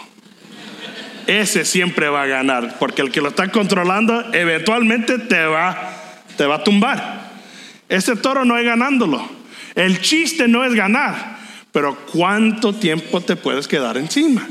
[1.26, 6.46] Ese siempre va a ganar, porque el que lo está controlando eventualmente te va, te
[6.46, 7.25] va a tumbar.
[7.88, 9.28] Ese toro no es ganándolo.
[9.74, 11.36] El chiste no es ganar.
[11.72, 14.48] Pero ¿cuánto tiempo te puedes quedar encima?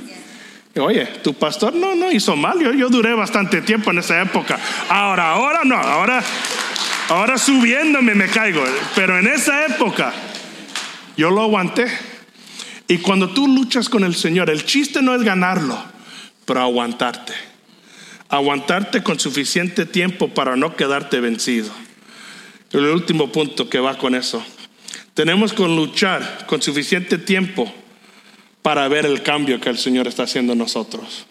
[0.77, 2.59] Oye, tu pastor no, no hizo mal.
[2.59, 4.59] Yo, yo duré bastante tiempo en esa época.
[4.89, 5.75] Ahora, ahora no.
[5.75, 6.21] Ahora,
[7.09, 8.63] ahora subiéndome me caigo.
[8.93, 10.13] Pero en esa época
[11.17, 11.87] yo lo aguanté.
[12.87, 15.77] Y cuando tú luchas con el Señor, el chiste no es ganarlo,
[16.45, 17.33] pero aguantarte.
[18.29, 21.71] Aguantarte con suficiente tiempo para no quedarte vencido.
[22.75, 24.45] El último punto que va con eso
[25.13, 27.73] tenemos que luchar con suficiente tiempo
[28.61, 31.25] para ver el cambio que el Señor está haciendo en nosotros.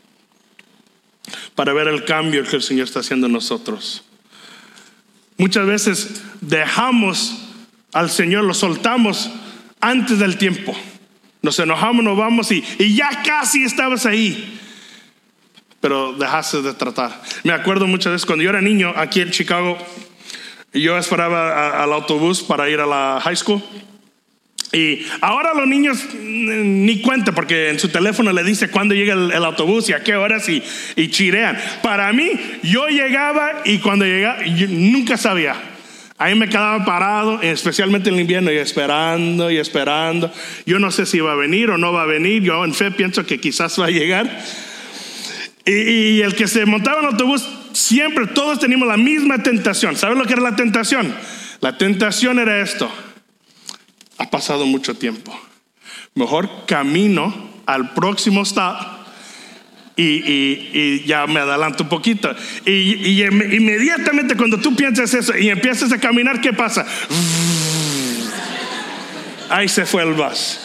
[1.55, 4.05] Para ver el cambio que el Señor está haciendo en nosotros.
[5.37, 7.35] Muchas veces dejamos
[7.93, 9.31] al Señor, lo soltamos
[9.83, 10.75] antes del tiempo.
[11.43, 14.59] Nos enojamos, nos vamos y, y ya casi estabas ahí.
[15.83, 17.23] Pero dejaste de tratar.
[17.43, 19.77] Me acuerdo muchas veces cuando yo era niño aquí en Chicago,
[20.75, 23.63] Y yo esperaba a- al autobús para ir a la high school.
[24.73, 29.31] Y ahora los niños ni cuenta porque en su teléfono le dice cuándo llega el,
[29.31, 30.61] el autobús y a qué horas y,
[30.97, 31.57] y chirean.
[31.81, 32.29] Para mí,
[32.65, 35.55] yo llegaba y cuando llegaba, yo nunca sabía.
[36.19, 40.33] Ahí me quedaba parado, especialmente en el invierno, y esperando y esperando.
[40.67, 42.43] Yo no sé si va a venir o no va a venir.
[42.43, 44.43] Yo en fe pienso que quizás va a llegar.
[45.65, 49.97] Y, y el que se montaba en el autobús, siempre todos teníamos la misma tentación.
[49.97, 51.15] ¿Sabes lo que era la tentación?
[51.61, 52.91] La tentación era esto.
[54.19, 55.39] Ha pasado mucho tiempo.
[56.15, 58.77] Mejor camino al próximo stop
[59.97, 62.35] y, ya me adelanto un poquito.
[62.65, 66.87] Y, y em- inmediatamente cuando tú piensas eso y empiezas a caminar, ¿qué pasa?
[69.51, 70.61] Ahí se fue el bus.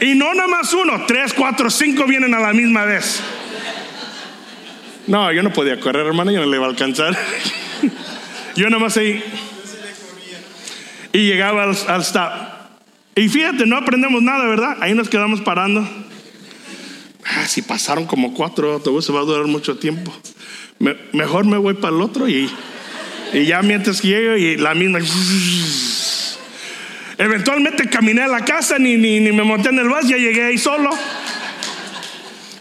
[0.00, 3.20] Y no nada más uno, tres, cuatro, cinco vienen a la misma vez.
[5.06, 7.16] No, yo no podía correr, hermano, yo no le iba a alcanzar.
[8.56, 9.22] yo nada más ahí.
[11.12, 12.30] Y llegaba al, al stop.
[13.16, 14.76] Y fíjate, no aprendemos nada, ¿verdad?
[14.80, 15.86] Ahí nos quedamos parando.
[17.24, 20.14] Ah, si pasaron como cuatro autobuses, va a durar mucho tiempo.
[20.78, 22.48] Me- mejor me voy para el otro y,
[23.32, 25.00] y ya mientras que llego y la misma.
[27.18, 30.44] Eventualmente caminé a la casa, ni, ni, ni me monté en el bus, ya llegué
[30.44, 30.90] ahí solo.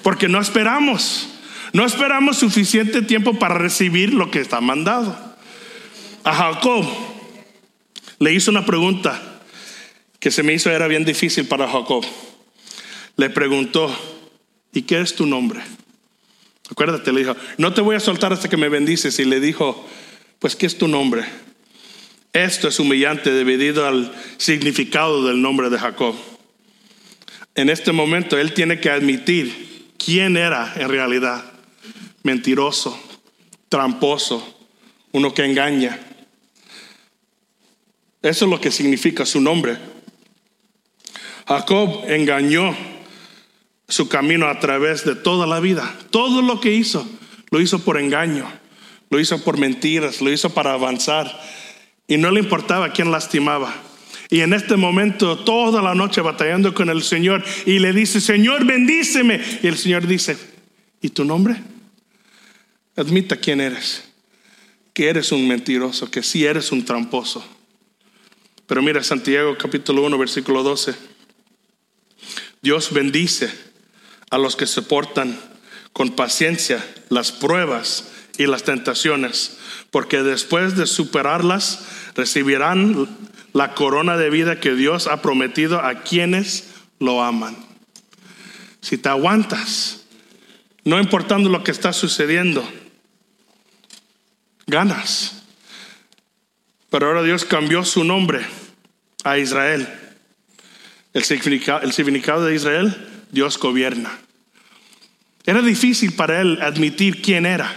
[0.03, 1.28] Porque no esperamos.
[1.73, 5.17] No esperamos suficiente tiempo para recibir lo que está mandado.
[6.23, 6.85] A Jacob
[8.19, 9.39] le hizo una pregunta
[10.19, 12.05] que se me hizo era bien difícil para Jacob.
[13.15, 13.95] Le preguntó,
[14.73, 15.61] ¿y qué es tu nombre?
[16.69, 19.17] Acuérdate, le dijo, no te voy a soltar hasta que me bendices.
[19.19, 19.87] Y le dijo,
[20.39, 21.25] pues, ¿qué es tu nombre?
[22.33, 26.15] Esto es humillante debido al significado del nombre de Jacob.
[27.55, 31.48] En este momento él tiene que admitir quién era en realidad.
[32.29, 32.95] Mentiroso,
[33.69, 34.55] tramposo,
[35.13, 35.99] uno que engaña.
[38.21, 39.79] Eso es lo que significa su nombre.
[41.47, 42.77] Jacob engañó
[43.87, 45.91] su camino a través de toda la vida.
[46.11, 47.09] Todo lo que hizo,
[47.49, 48.45] lo hizo por engaño,
[49.09, 51.35] lo hizo por mentiras, lo hizo para avanzar.
[52.05, 53.73] Y no le importaba quién lastimaba.
[54.29, 58.65] Y en este momento, toda la noche batallando con el Señor, y le dice, Señor,
[58.65, 59.41] bendíceme.
[59.63, 60.37] Y el Señor dice,
[61.01, 61.59] ¿y tu nombre?
[62.99, 64.03] Admita quién eres.
[64.93, 67.45] Que eres un mentiroso, que sí eres un tramposo.
[68.67, 70.93] Pero mira, Santiago capítulo 1, versículo 12.
[72.61, 73.49] Dios bendice
[74.29, 75.39] a los que soportan
[75.93, 79.57] con paciencia las pruebas y las tentaciones,
[79.91, 81.85] porque después de superarlas
[82.15, 83.07] recibirán
[83.53, 86.65] la corona de vida que Dios ha prometido a quienes
[86.99, 87.55] lo aman.
[88.81, 90.01] Si te aguantas,
[90.83, 92.67] no importando lo que está sucediendo,
[94.69, 95.43] ganas.
[96.89, 98.41] Pero ahora Dios cambió su nombre
[99.23, 99.87] a Israel.
[101.13, 102.95] El significado, de Israel,
[103.31, 104.11] Dios gobierna.
[105.45, 107.73] Era difícil para él admitir quién era,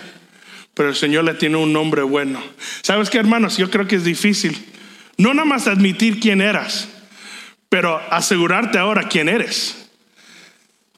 [0.75, 2.43] pero el Señor le tiene un nombre bueno.
[2.83, 3.57] ¿Sabes qué, hermanos?
[3.57, 4.67] Yo creo que es difícil.
[5.17, 6.89] No nada más admitir quién eras,
[7.69, 9.82] pero asegurarte ahora quién eres.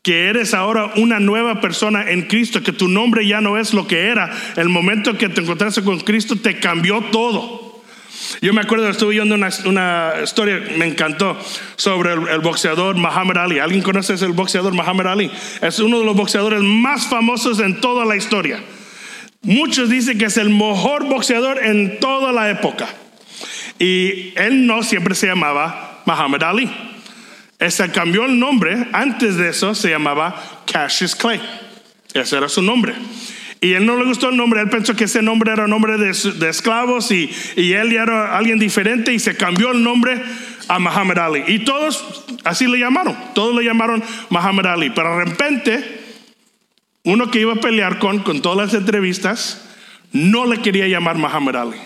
[0.04, 3.88] Que eres ahora una nueva persona en Cristo, que tu nombre ya no es lo
[3.88, 4.30] que era.
[4.54, 7.82] El momento que te encontraste con Cristo te cambió todo.
[8.40, 11.36] Yo me acuerdo, estuve viendo una, una historia, me encantó,
[11.76, 13.58] sobre el, el boxeador Muhammad Ali.
[13.58, 15.30] ¿Alguien conoce ese boxeador Muhammad Ali?
[15.60, 18.60] Es uno de los boxeadores más famosos en toda la historia.
[19.42, 22.88] Muchos dicen que es el mejor boxeador en toda la época.
[23.78, 26.93] Y él no siempre se llamaba Muhammad Ali.
[27.70, 31.40] Se cambió el nombre, antes de eso se llamaba Cassius Clay.
[32.12, 32.94] Ese era su nombre.
[33.60, 36.12] Y él no le gustó el nombre, él pensó que ese nombre era nombre de,
[36.12, 40.20] de esclavos y, y, él ya era alguien diferente y se cambió el nombre
[40.68, 41.44] a Muhammad Ali.
[41.46, 44.90] Y todos así le llamaron, todos le llamaron Muhammad Ali.
[44.90, 46.00] Pero de repente,
[47.04, 49.66] uno que iba a pelear con, con todas las entrevistas,
[50.12, 51.78] no le quería llamar Muhammad Ali.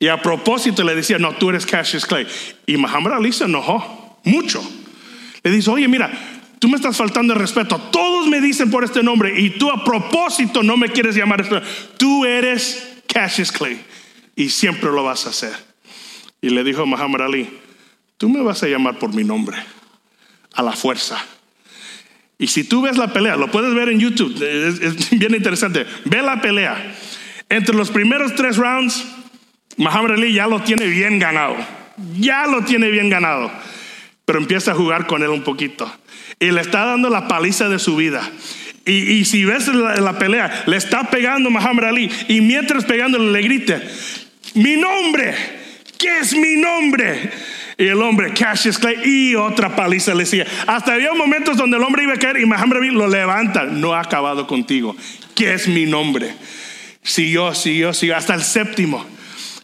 [0.00, 2.26] Y a propósito le decía, no, tú eres Cassius Clay.
[2.66, 4.62] Y Muhammad Ali se enojó mucho.
[5.48, 6.10] Le dice, oye, mira,
[6.58, 7.78] tú me estás faltando el respeto.
[7.90, 11.40] Todos me dicen por este nombre y tú a propósito no me quieres llamar.
[11.40, 11.62] Este.
[11.96, 13.80] Tú eres Cassius Clay
[14.36, 15.52] y siempre lo vas a hacer.
[16.42, 17.48] Y le dijo Muhammad Ali,
[18.18, 19.56] tú me vas a llamar por mi nombre,
[20.52, 21.24] a la fuerza.
[22.36, 25.86] Y si tú ves la pelea, lo puedes ver en YouTube, es, es bien interesante.
[26.04, 26.94] Ve la pelea.
[27.48, 29.02] Entre los primeros tres rounds,
[29.78, 31.56] Muhammad Ali ya lo tiene bien ganado.
[32.18, 33.50] Ya lo tiene bien ganado.
[34.28, 35.90] Pero empieza a jugar con él un poquito.
[36.38, 38.20] Y le está dando la paliza de su vida.
[38.84, 42.10] Y, y si ves la, pelea, le está pegando Muhammad Ali.
[42.28, 43.80] Y mientras pegándole le grita,
[44.52, 45.34] mi nombre,
[45.96, 47.30] ¿qué es mi nombre?
[47.78, 50.46] Y el hombre, Cassius Clay, y otra paliza le decía.
[50.66, 53.64] Hasta había momentos donde el hombre iba a caer y Muhammad lo levanta.
[53.64, 54.94] No ha acabado contigo.
[55.34, 56.34] ¿Qué es mi nombre?
[57.02, 58.14] Siguió, siguió, siguió.
[58.14, 59.06] Hasta el séptimo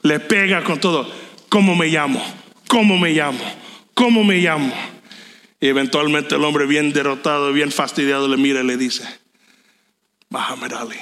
[0.01, 1.15] le pega con todo.
[1.51, 2.25] ¿Cómo me llamo?
[2.67, 3.64] ¿Cómo me llamo?
[3.95, 4.75] ¿Cómo me llamo?
[5.61, 9.05] Y eventualmente el hombre bien derrotado, bien fastidiado, le mira y le dice,
[10.29, 10.99] Muhammad Ali.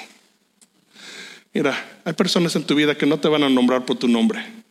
[1.53, 4.63] Mira, hay personas en tu vida que no te van a nombrar por tu nombre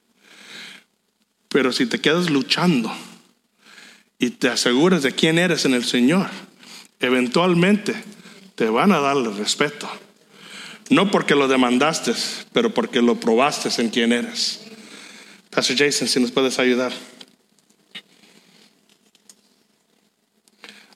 [1.52, 2.92] pero si te quedas luchando
[4.18, 6.30] y te aseguras de quién eres en el Señor,
[7.02, 7.94] eventualmente
[8.56, 9.90] te van a dar el respeto.
[10.90, 12.14] No porque lo demandaste,
[12.54, 14.62] pero porque lo probaste en quién eres.
[15.50, 16.94] Pastor Jason, si nos puedes ayudar.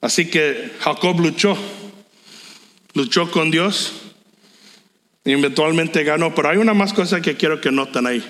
[0.05, 1.57] Así que Jacob luchó,
[2.93, 3.91] luchó con Dios
[5.23, 6.35] y eventualmente ganó.
[6.35, 8.23] Pero hay una más cosa que quiero que noten ahí.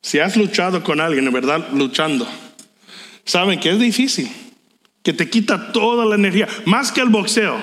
[0.00, 2.26] Si has luchado con alguien, en verdad, luchando,
[3.26, 4.30] saben que es difícil,
[5.02, 7.62] que te quita toda la energía, más que el boxeo.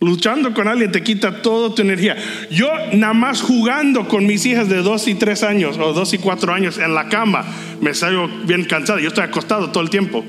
[0.00, 2.16] Luchando con alguien te quita toda tu energía.
[2.50, 6.18] Yo nada más jugando con mis hijas de dos y tres años o dos y
[6.18, 7.44] cuatro años en la cama,
[7.82, 9.00] me salgo bien cansado.
[9.00, 10.24] Yo estoy acostado todo el tiempo.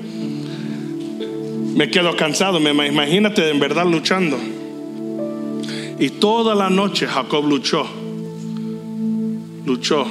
[1.78, 4.38] Me quedo cansado, imagínate en verdad luchando.
[6.00, 7.88] Y toda la noche Jacob luchó,
[9.66, 10.06] luchó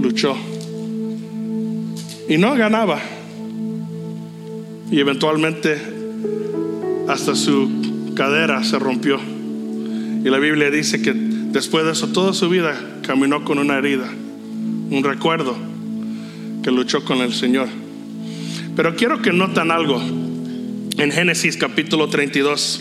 [0.00, 0.36] luchó.
[2.28, 2.98] Y no ganaba.
[4.90, 5.78] Y eventualmente
[7.08, 9.18] hasta su cadera se rompió.
[10.24, 14.08] Y la Biblia dice que después de eso toda su vida caminó con una herida,
[14.08, 15.54] un recuerdo
[16.62, 17.68] que luchó con el Señor.
[18.74, 20.00] Pero quiero que noten algo
[20.98, 22.80] en Génesis capítulo 32,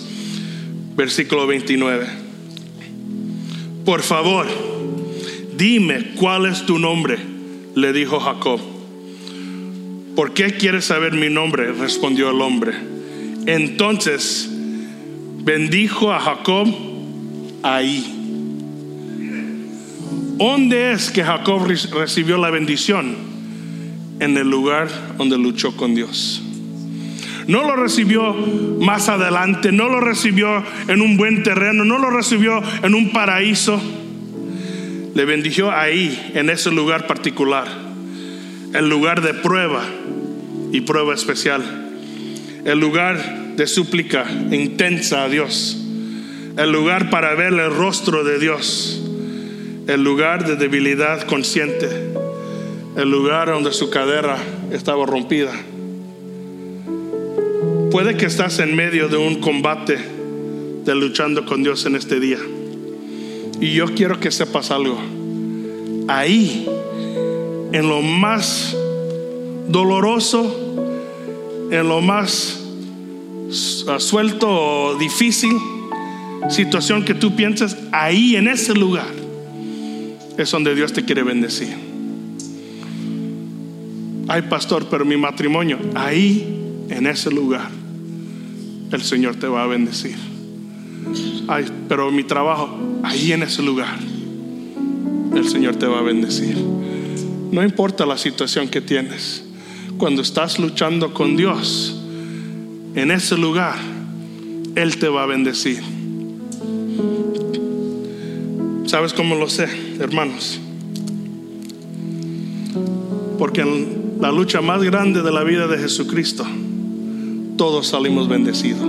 [0.96, 2.08] versículo 29.
[3.84, 4.48] Por favor,
[5.58, 7.18] dime cuál es tu nombre,
[7.76, 8.62] le dijo Jacob.
[10.16, 11.74] ¿Por qué quieres saber mi nombre?
[11.74, 12.74] respondió el hombre.
[13.48, 14.50] Entonces
[15.44, 16.68] bendijo a Jacob
[17.64, 18.12] ahí.
[20.38, 23.36] ¿Dónde es que Jacob recibió la bendición?
[24.20, 26.45] En el lugar donde luchó con Dios.
[27.48, 32.62] No lo recibió más adelante, no lo recibió en un buen terreno, no lo recibió
[32.84, 33.82] en un paraíso
[35.16, 37.66] le bendijo ahí, en ese lugar particular,
[38.74, 39.82] el lugar de prueba
[40.74, 41.64] y prueba especial,
[42.66, 45.82] el lugar de súplica intensa a Dios,
[46.58, 49.02] el lugar para ver el rostro de Dios,
[49.88, 51.88] el lugar de debilidad consciente,
[52.98, 54.36] el lugar donde su cadera
[54.74, 55.54] estaba rompida.
[57.96, 59.98] Puede que estás en medio de un combate
[60.84, 62.40] de luchando con Dios en este día.
[63.62, 64.98] Y yo quiero que sepas algo.
[66.10, 66.68] Ahí,
[67.72, 68.76] en lo más
[69.70, 70.76] doloroso,
[71.72, 72.60] en lo más
[74.00, 75.54] suelto o difícil
[76.50, 79.08] situación que tú piensas, ahí en ese lugar
[80.38, 81.74] es donde Dios te quiere bendecir.
[84.28, 87.85] Ay, pastor, pero mi matrimonio, ahí en ese lugar,
[88.92, 90.16] el Señor te va a bendecir.
[91.48, 93.98] Ay, pero mi trabajo, ahí en ese lugar,
[95.36, 96.58] el Señor te va a bendecir.
[97.52, 99.44] No importa la situación que tienes,
[99.98, 102.02] cuando estás luchando con Dios,
[102.96, 103.78] en ese lugar,
[104.76, 105.82] Él te va a bendecir.
[108.86, 109.68] ¿Sabes cómo lo sé,
[110.00, 110.60] hermanos?
[113.38, 116.46] Porque en la lucha más grande de la vida de Jesucristo,
[117.58, 118.84] todos salimos bendecidos.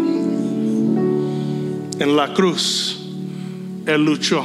[1.98, 2.98] En la cruz,
[3.86, 4.44] Él luchó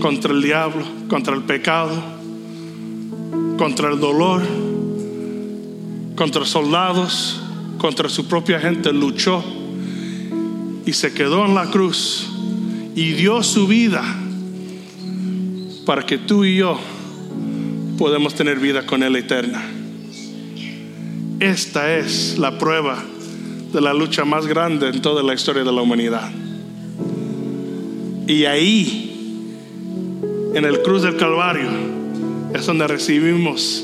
[0.00, 1.92] contra el diablo, contra el pecado,
[3.56, 4.42] contra el dolor,
[6.16, 7.40] contra soldados,
[7.78, 9.42] contra su propia gente, luchó
[10.84, 12.28] y se quedó en la cruz
[12.94, 14.02] y dio su vida
[15.86, 16.78] para que tú y yo
[17.98, 19.79] podamos tener vida con Él eterna.
[21.40, 23.02] Esta es la prueba
[23.72, 26.30] de la lucha más grande en toda la historia de la humanidad.
[28.26, 29.56] Y ahí
[30.54, 31.70] en el cruz del Calvario
[32.52, 33.82] es donde recibimos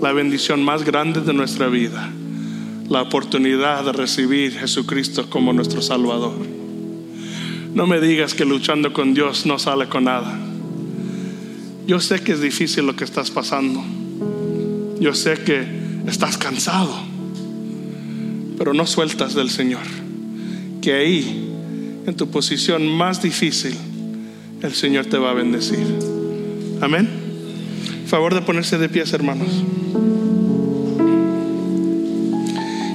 [0.00, 2.10] la bendición más grande de nuestra vida,
[2.88, 6.38] la oportunidad de recibir a Jesucristo como nuestro Salvador.
[7.74, 10.38] No me digas que luchando con Dios no sale con nada.
[11.86, 13.84] Yo sé que es difícil lo que estás pasando.
[15.00, 16.94] Yo sé que estás cansado,
[18.56, 19.82] pero no sueltas del Señor.
[20.80, 21.50] Que ahí,
[22.06, 23.74] en tu posición más difícil,
[24.62, 25.86] el Señor te va a bendecir.
[26.80, 27.08] Amén.
[28.06, 29.48] Favor de ponerse de pies, hermanos.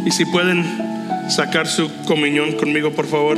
[0.06, 0.66] Y si pueden
[1.30, 3.38] sacar su comunión conmigo, por favor.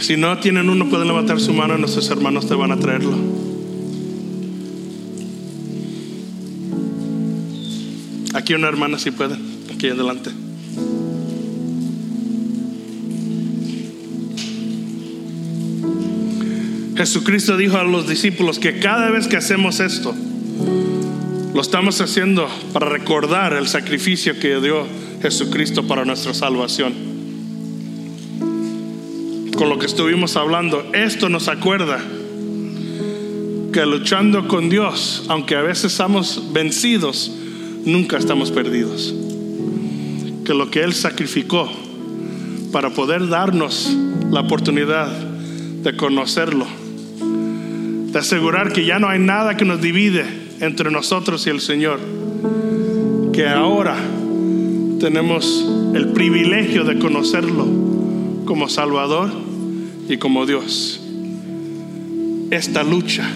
[0.00, 3.16] Si no tienen uno, pueden levantar su mano y nuestros hermanos te van a traerlo.
[8.34, 9.36] Aquí una hermana si puede,
[9.74, 10.30] aquí adelante.
[16.96, 20.14] Jesucristo dijo a los discípulos que cada vez que hacemos esto,
[21.54, 24.86] lo estamos haciendo para recordar el sacrificio que dio
[25.22, 27.07] Jesucristo para nuestra salvación.
[29.58, 31.98] Con lo que estuvimos hablando, esto nos acuerda
[33.72, 37.32] que luchando con Dios, aunque a veces estamos vencidos,
[37.84, 39.12] nunca estamos perdidos.
[40.44, 41.68] Que lo que Él sacrificó
[42.70, 43.96] para poder darnos
[44.30, 46.68] la oportunidad de conocerlo,
[48.12, 50.24] de asegurar que ya no hay nada que nos divide
[50.60, 51.98] entre nosotros y el Señor,
[53.32, 53.96] que ahora
[55.00, 57.66] tenemos el privilegio de conocerlo
[58.44, 59.47] como Salvador
[60.08, 61.00] y como Dios.
[62.50, 63.28] Esta lucha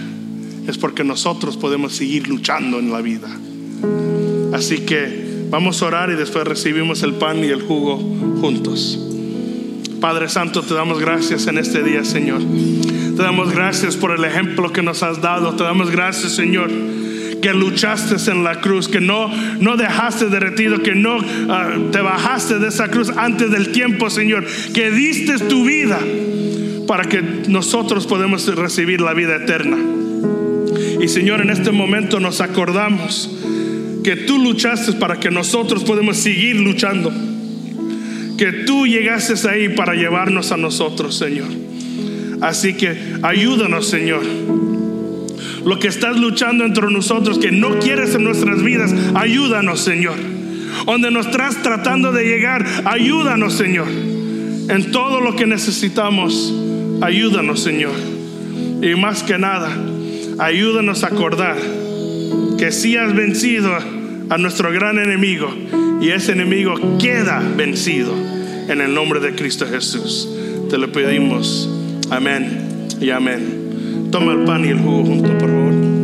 [0.66, 3.28] es porque nosotros podemos seguir luchando en la vida.
[4.52, 7.98] Así que vamos a orar y después recibimos el pan y el jugo
[8.40, 8.98] juntos.
[10.00, 12.40] Padre Santo, te damos gracias en este día, Señor.
[12.42, 15.54] Te damos gracias por el ejemplo que nos has dado.
[15.54, 16.70] Te damos gracias, Señor,
[17.42, 21.18] que luchaste en la cruz, que no, no dejaste derretido, que no
[21.50, 26.00] ah, te bajaste de esa cruz antes del tiempo, Señor, que diste tu vida
[26.93, 29.78] para que nosotros podamos recibir la vida eterna.
[31.01, 33.34] Y Señor, en este momento nos acordamos
[34.05, 37.11] que tú luchaste para que nosotros podamos seguir luchando.
[38.36, 41.49] Que tú llegaste ahí para llevarnos a nosotros, Señor.
[42.43, 44.24] Así que ayúdanos, Señor.
[45.64, 50.16] Lo que estás luchando entre nosotros, que no quieres en nuestras vidas, ayúdanos, Señor.
[50.84, 53.88] Donde nos estás tratando de llegar, ayúdanos, Señor.
[53.88, 56.53] En todo lo que necesitamos,
[57.03, 57.92] ayúdanos, Señor.
[58.80, 59.70] Y más que nada,
[60.38, 61.57] ayúdanos a acordar
[62.59, 63.70] que si has vencido
[64.30, 65.53] a nuestro gran enemigo
[66.00, 68.14] y ese enemigo queda vencido
[68.68, 70.28] en el nombre de Cristo Jesús.
[70.70, 71.68] Te lo pedimos.
[72.11, 74.09] Amén y amén.
[74.11, 76.01] Toma el pan y el jugo junto, por favor.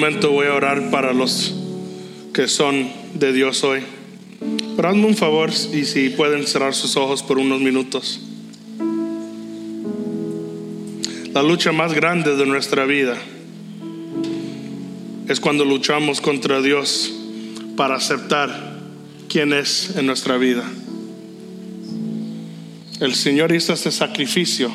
[0.00, 1.54] Momento voy a orar para los
[2.32, 3.80] que son de Dios hoy.
[4.74, 8.18] Pero hazme un favor y si pueden cerrar sus ojos por unos minutos.
[11.34, 13.18] La lucha más grande de nuestra vida
[15.28, 17.12] es cuando luchamos contra Dios
[17.76, 18.80] para aceptar
[19.28, 20.64] quién es en nuestra vida.
[23.00, 24.72] El Señor hizo este sacrificio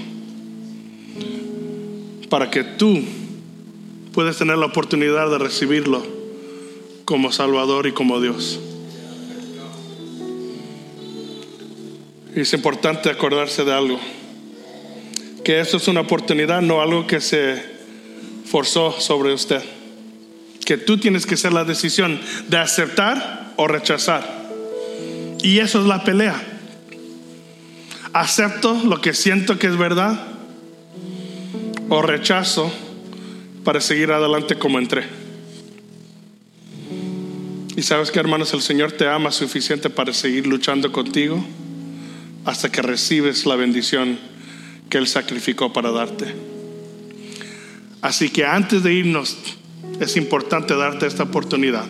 [2.30, 3.02] para que tú
[4.16, 6.02] puedas tener la oportunidad de recibirlo
[7.04, 8.62] como Salvador y como Dios.
[12.34, 14.00] Es importante acordarse de algo,
[15.44, 17.62] que esto es una oportunidad, no algo que se
[18.46, 19.62] forzó sobre usted.
[20.66, 24.48] Que tú tienes que hacer la decisión de aceptar o rechazar.
[25.44, 26.42] Y eso es la pelea.
[28.14, 30.18] Acepto lo que siento que es verdad
[31.90, 32.72] o rechazo
[33.66, 35.04] para seguir adelante como entré.
[37.76, 41.44] Y sabes que hermanos, el Señor te ama suficiente para seguir luchando contigo
[42.46, 44.18] hasta que recibes la bendición
[44.90, 46.34] que Él sacrificó para darte.
[48.02, 49.36] Así que antes de irnos,
[50.00, 51.86] es importante darte esta oportunidad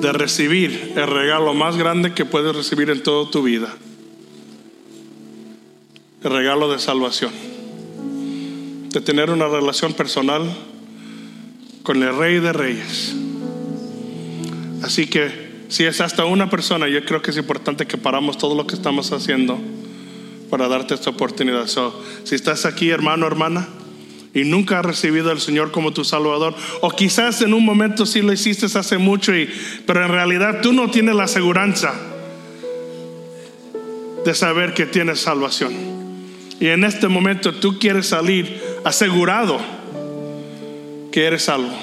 [0.00, 3.72] de recibir el regalo más grande que puedes recibir en toda tu vida.
[6.24, 7.57] El regalo de salvación.
[8.90, 10.42] De tener una relación personal
[11.82, 13.14] con el Rey de Reyes.
[14.82, 18.54] Así que si es hasta una persona, yo creo que es importante que paramos todo
[18.54, 19.58] lo que estamos haciendo
[20.48, 21.66] para darte esta oportunidad.
[22.24, 23.68] si estás aquí, hermano, hermana,
[24.34, 28.22] y nunca has recibido al Señor como tu Salvador, o quizás en un momento sí
[28.22, 29.48] lo hiciste hace mucho, y,
[29.86, 31.94] pero en realidad tú no tienes la aseguranza
[34.24, 35.72] de saber que tienes salvación.
[36.60, 39.58] Y en este momento tú quieres salir asegurado
[41.12, 41.76] que eres salvo.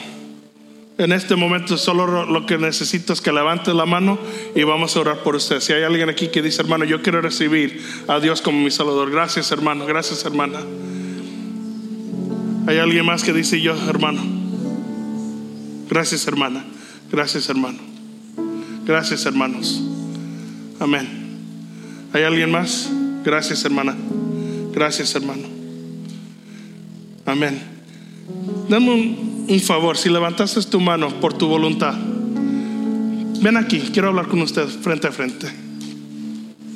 [0.97, 4.17] En este momento solo lo que necesito es que levante la mano
[4.55, 5.59] y vamos a orar por usted.
[5.59, 9.11] Si hay alguien aquí que dice, hermano, yo quiero recibir a Dios como mi Salvador.
[9.11, 9.85] Gracias, hermano.
[9.85, 10.59] Gracias, hermana.
[12.67, 14.23] Hay alguien más que dice yo, hermano.
[15.89, 16.65] Gracias, hermana.
[17.11, 17.77] Gracias, hermano.
[18.85, 19.83] Gracias, hermanos.
[20.79, 21.07] Amén.
[22.13, 22.89] ¿Hay alguien más?
[23.23, 23.95] Gracias, hermana.
[24.73, 25.54] Gracias, hermano.
[27.25, 27.59] Amén.
[28.69, 29.17] Dame
[29.47, 31.95] un favor, si levantaste tu mano por tu voluntad,
[33.41, 35.47] ven aquí, quiero hablar con usted frente a frente.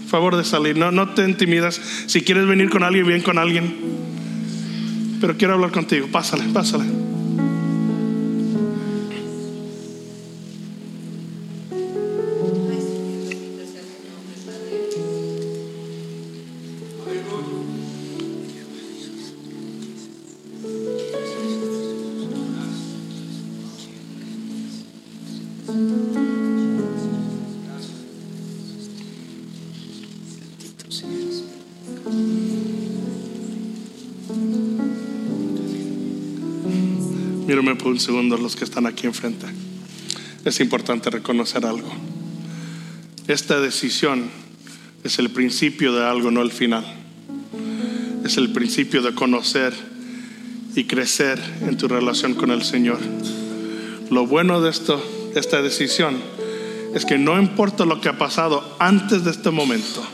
[0.07, 1.79] Favor de salir, no, no te intimidas.
[2.07, 3.75] Si quieres venir con alguien, bien con alguien.
[5.21, 6.07] Pero quiero hablar contigo.
[6.11, 6.98] Pásale, pásale.
[37.99, 39.45] Un segundo los que están aquí enfrente.
[40.45, 41.91] Es importante reconocer algo.
[43.27, 44.29] Esta decisión
[45.03, 46.85] es el principio de algo, no el final.
[48.23, 49.73] Es el principio de conocer
[50.77, 52.99] y crecer en tu relación con el Señor.
[54.09, 55.03] Lo bueno de esto,
[55.35, 56.21] esta decisión
[56.95, 60.07] es que no importa lo que ha pasado antes de este momento,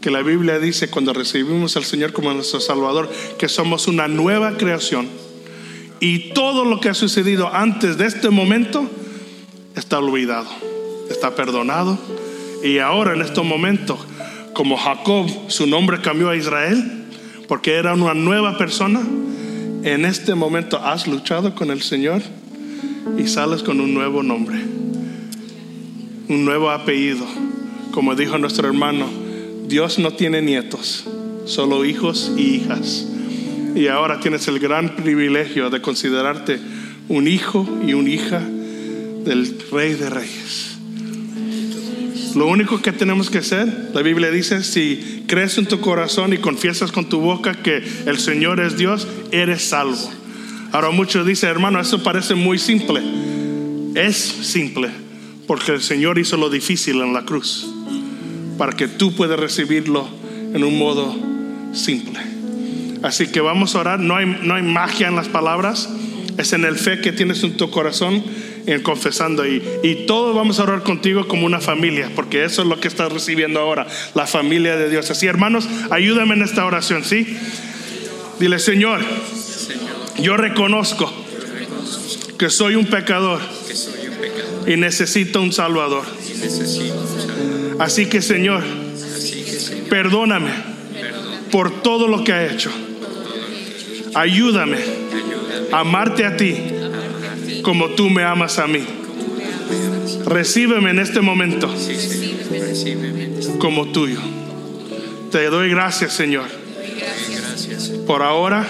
[0.00, 4.56] que la Biblia dice cuando recibimos al Señor como nuestro Salvador, que somos una nueva
[4.56, 5.06] creación
[6.00, 8.90] y todo lo que ha sucedido antes de este momento
[9.76, 10.48] está olvidado,
[11.10, 11.98] está perdonado.
[12.64, 13.98] Y ahora en este momento,
[14.54, 17.04] como Jacob, su nombre cambió a Israel,
[17.46, 19.00] porque era una nueva persona,
[19.82, 22.22] en este momento has luchado con el Señor
[23.18, 24.58] y sales con un nuevo nombre,
[26.28, 27.26] un nuevo apellido.
[27.92, 29.06] Como dijo nuestro hermano,
[29.66, 31.04] Dios no tiene nietos,
[31.44, 33.06] solo hijos y hijas.
[33.74, 36.58] Y ahora tienes el gran privilegio de considerarte
[37.08, 40.78] un hijo y una hija del Rey de Reyes.
[42.36, 46.38] Lo único que tenemos que hacer, la Biblia dice, si crees en tu corazón y
[46.38, 50.10] confiesas con tu boca que el Señor es Dios, eres salvo.
[50.72, 53.00] Ahora muchos dicen, hermano, eso parece muy simple.
[53.94, 54.90] Es simple,
[55.48, 57.68] porque el Señor hizo lo difícil en la cruz,
[58.56, 60.08] para que tú puedas recibirlo
[60.54, 61.16] en un modo
[61.72, 62.39] simple.
[63.02, 64.00] Así que vamos a orar.
[64.00, 65.88] No hay, no hay magia en las palabras.
[66.38, 68.24] Es en el fe que tienes en tu corazón,
[68.66, 69.46] en confesando.
[69.46, 72.88] Y, y todos vamos a orar contigo como una familia, porque eso es lo que
[72.88, 75.10] estás recibiendo ahora, la familia de Dios.
[75.10, 77.36] Así, hermanos, ayúdame en esta oración, ¿sí?
[78.38, 79.00] Dile, Señor,
[80.18, 81.12] yo reconozco
[82.38, 83.40] que soy un pecador
[84.66, 86.04] y necesito un Salvador.
[87.78, 88.62] Así que, Señor,
[89.90, 90.50] perdóname
[91.50, 92.70] por todo lo que ha hecho.
[94.14, 94.78] Ayúdame
[95.72, 96.56] a amarte a ti
[97.62, 98.84] como tú me amas a mí.
[100.26, 101.72] Recíbeme en este momento
[103.58, 104.18] como tuyo.
[105.30, 106.46] Te doy gracias, Señor,
[108.06, 108.66] por ahora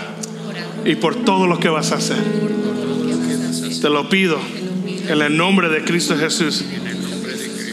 [0.85, 2.19] y por todo lo que vas a hacer.
[3.81, 4.39] Te lo pido
[5.09, 6.65] en el nombre de Cristo Jesús.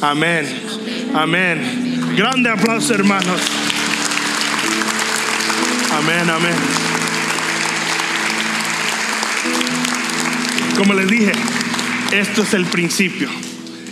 [0.02, 0.46] Amén.
[1.14, 2.16] Amén.
[2.16, 3.42] Grande aplauso, hermanos.
[5.92, 6.87] Amén, amén.
[10.78, 11.32] Como les dije,
[12.12, 13.28] esto es el principio.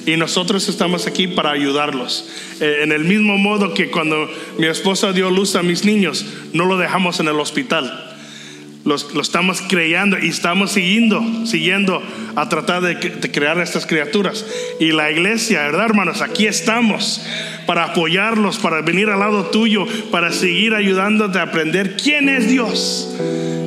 [0.05, 2.29] Y nosotros estamos aquí para ayudarlos.
[2.61, 4.29] Eh, en el mismo modo que cuando
[4.59, 8.13] mi esposa dio luz a mis niños, no lo dejamos en el hospital.
[8.83, 12.03] Los, lo estamos creando y estamos siguiendo, siguiendo
[12.35, 14.45] a tratar de, de crear estas criaturas.
[14.79, 16.21] Y la iglesia, ¿verdad, hermanos?
[16.21, 17.25] Aquí estamos
[17.65, 23.15] para apoyarlos, para venir al lado tuyo, para seguir ayudándote a aprender quién es Dios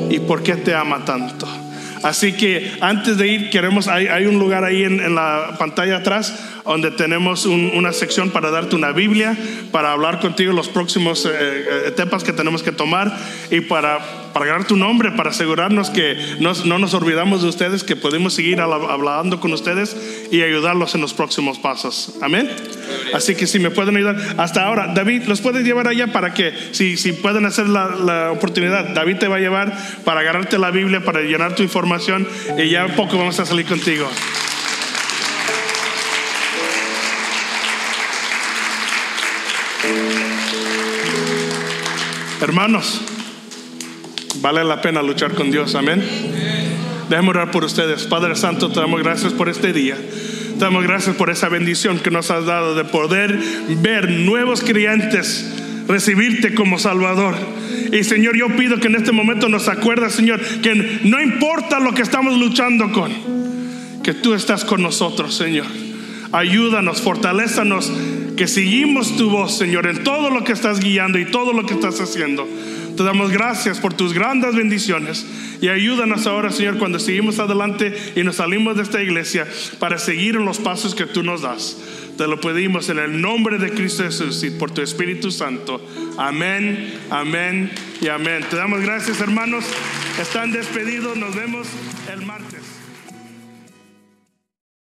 [0.08, 1.67] y por qué te ama tanto.
[2.02, 5.96] Así que antes de ir, queremos, hay, hay un lugar ahí en, en la pantalla
[5.98, 9.36] atrás donde tenemos un- una sección para darte una Biblia,
[9.72, 13.16] para hablar contigo los próximos eh, eh, etapas que tenemos que tomar
[13.50, 13.98] y para,
[14.32, 18.34] para ganar tu nombre, para asegurarnos que no, no nos olvidamos de ustedes, que podemos
[18.34, 19.96] seguir hablando con ustedes
[20.30, 22.14] y ayudarlos en los próximos pasos.
[22.22, 22.50] Amén.
[23.14, 24.16] Así que si me pueden ayudar.
[24.38, 28.32] Hasta ahora, David, los puedes llevar allá para que, si, si pueden hacer la, la
[28.32, 32.26] oportunidad, David te va a llevar para agarrarte la Biblia, para llenar tu información
[32.58, 34.08] y ya poco vamos a salir contigo.
[42.40, 43.02] Hermanos,
[44.40, 46.02] vale la pena luchar con Dios, amén.
[47.08, 48.04] Déjame orar por ustedes.
[48.04, 49.96] Padre Santo, te damos gracias por este día.
[49.96, 53.38] Te damos gracias por esa bendición que nos has dado de poder
[53.80, 55.54] ver nuevos creyentes
[55.88, 57.34] recibirte como Salvador.
[57.92, 61.94] Y Señor, yo pido que en este momento nos acuerdas, Señor, que no importa lo
[61.94, 63.10] que estamos luchando con,
[64.04, 65.66] que tú estás con nosotros, Señor.
[66.30, 67.90] Ayúdanos, fortalézanos,
[68.36, 71.72] que seguimos tu voz, Señor, en todo lo que estás guiando y todo lo que
[71.72, 72.46] estás haciendo.
[72.98, 75.24] Te damos gracias por tus grandes bendiciones
[75.60, 79.46] y ayúdanos ahora, Señor, cuando seguimos adelante y nos salimos de esta iglesia
[79.78, 81.76] para seguir los pasos que tú nos das.
[82.16, 85.80] Te lo pedimos en el nombre de Cristo Jesús y por tu Espíritu Santo.
[86.18, 87.70] Amén, amén
[88.00, 88.44] y amén.
[88.50, 89.64] Te damos gracias, hermanos.
[90.20, 91.16] Están despedidos.
[91.16, 91.68] Nos vemos
[92.12, 92.57] el martes.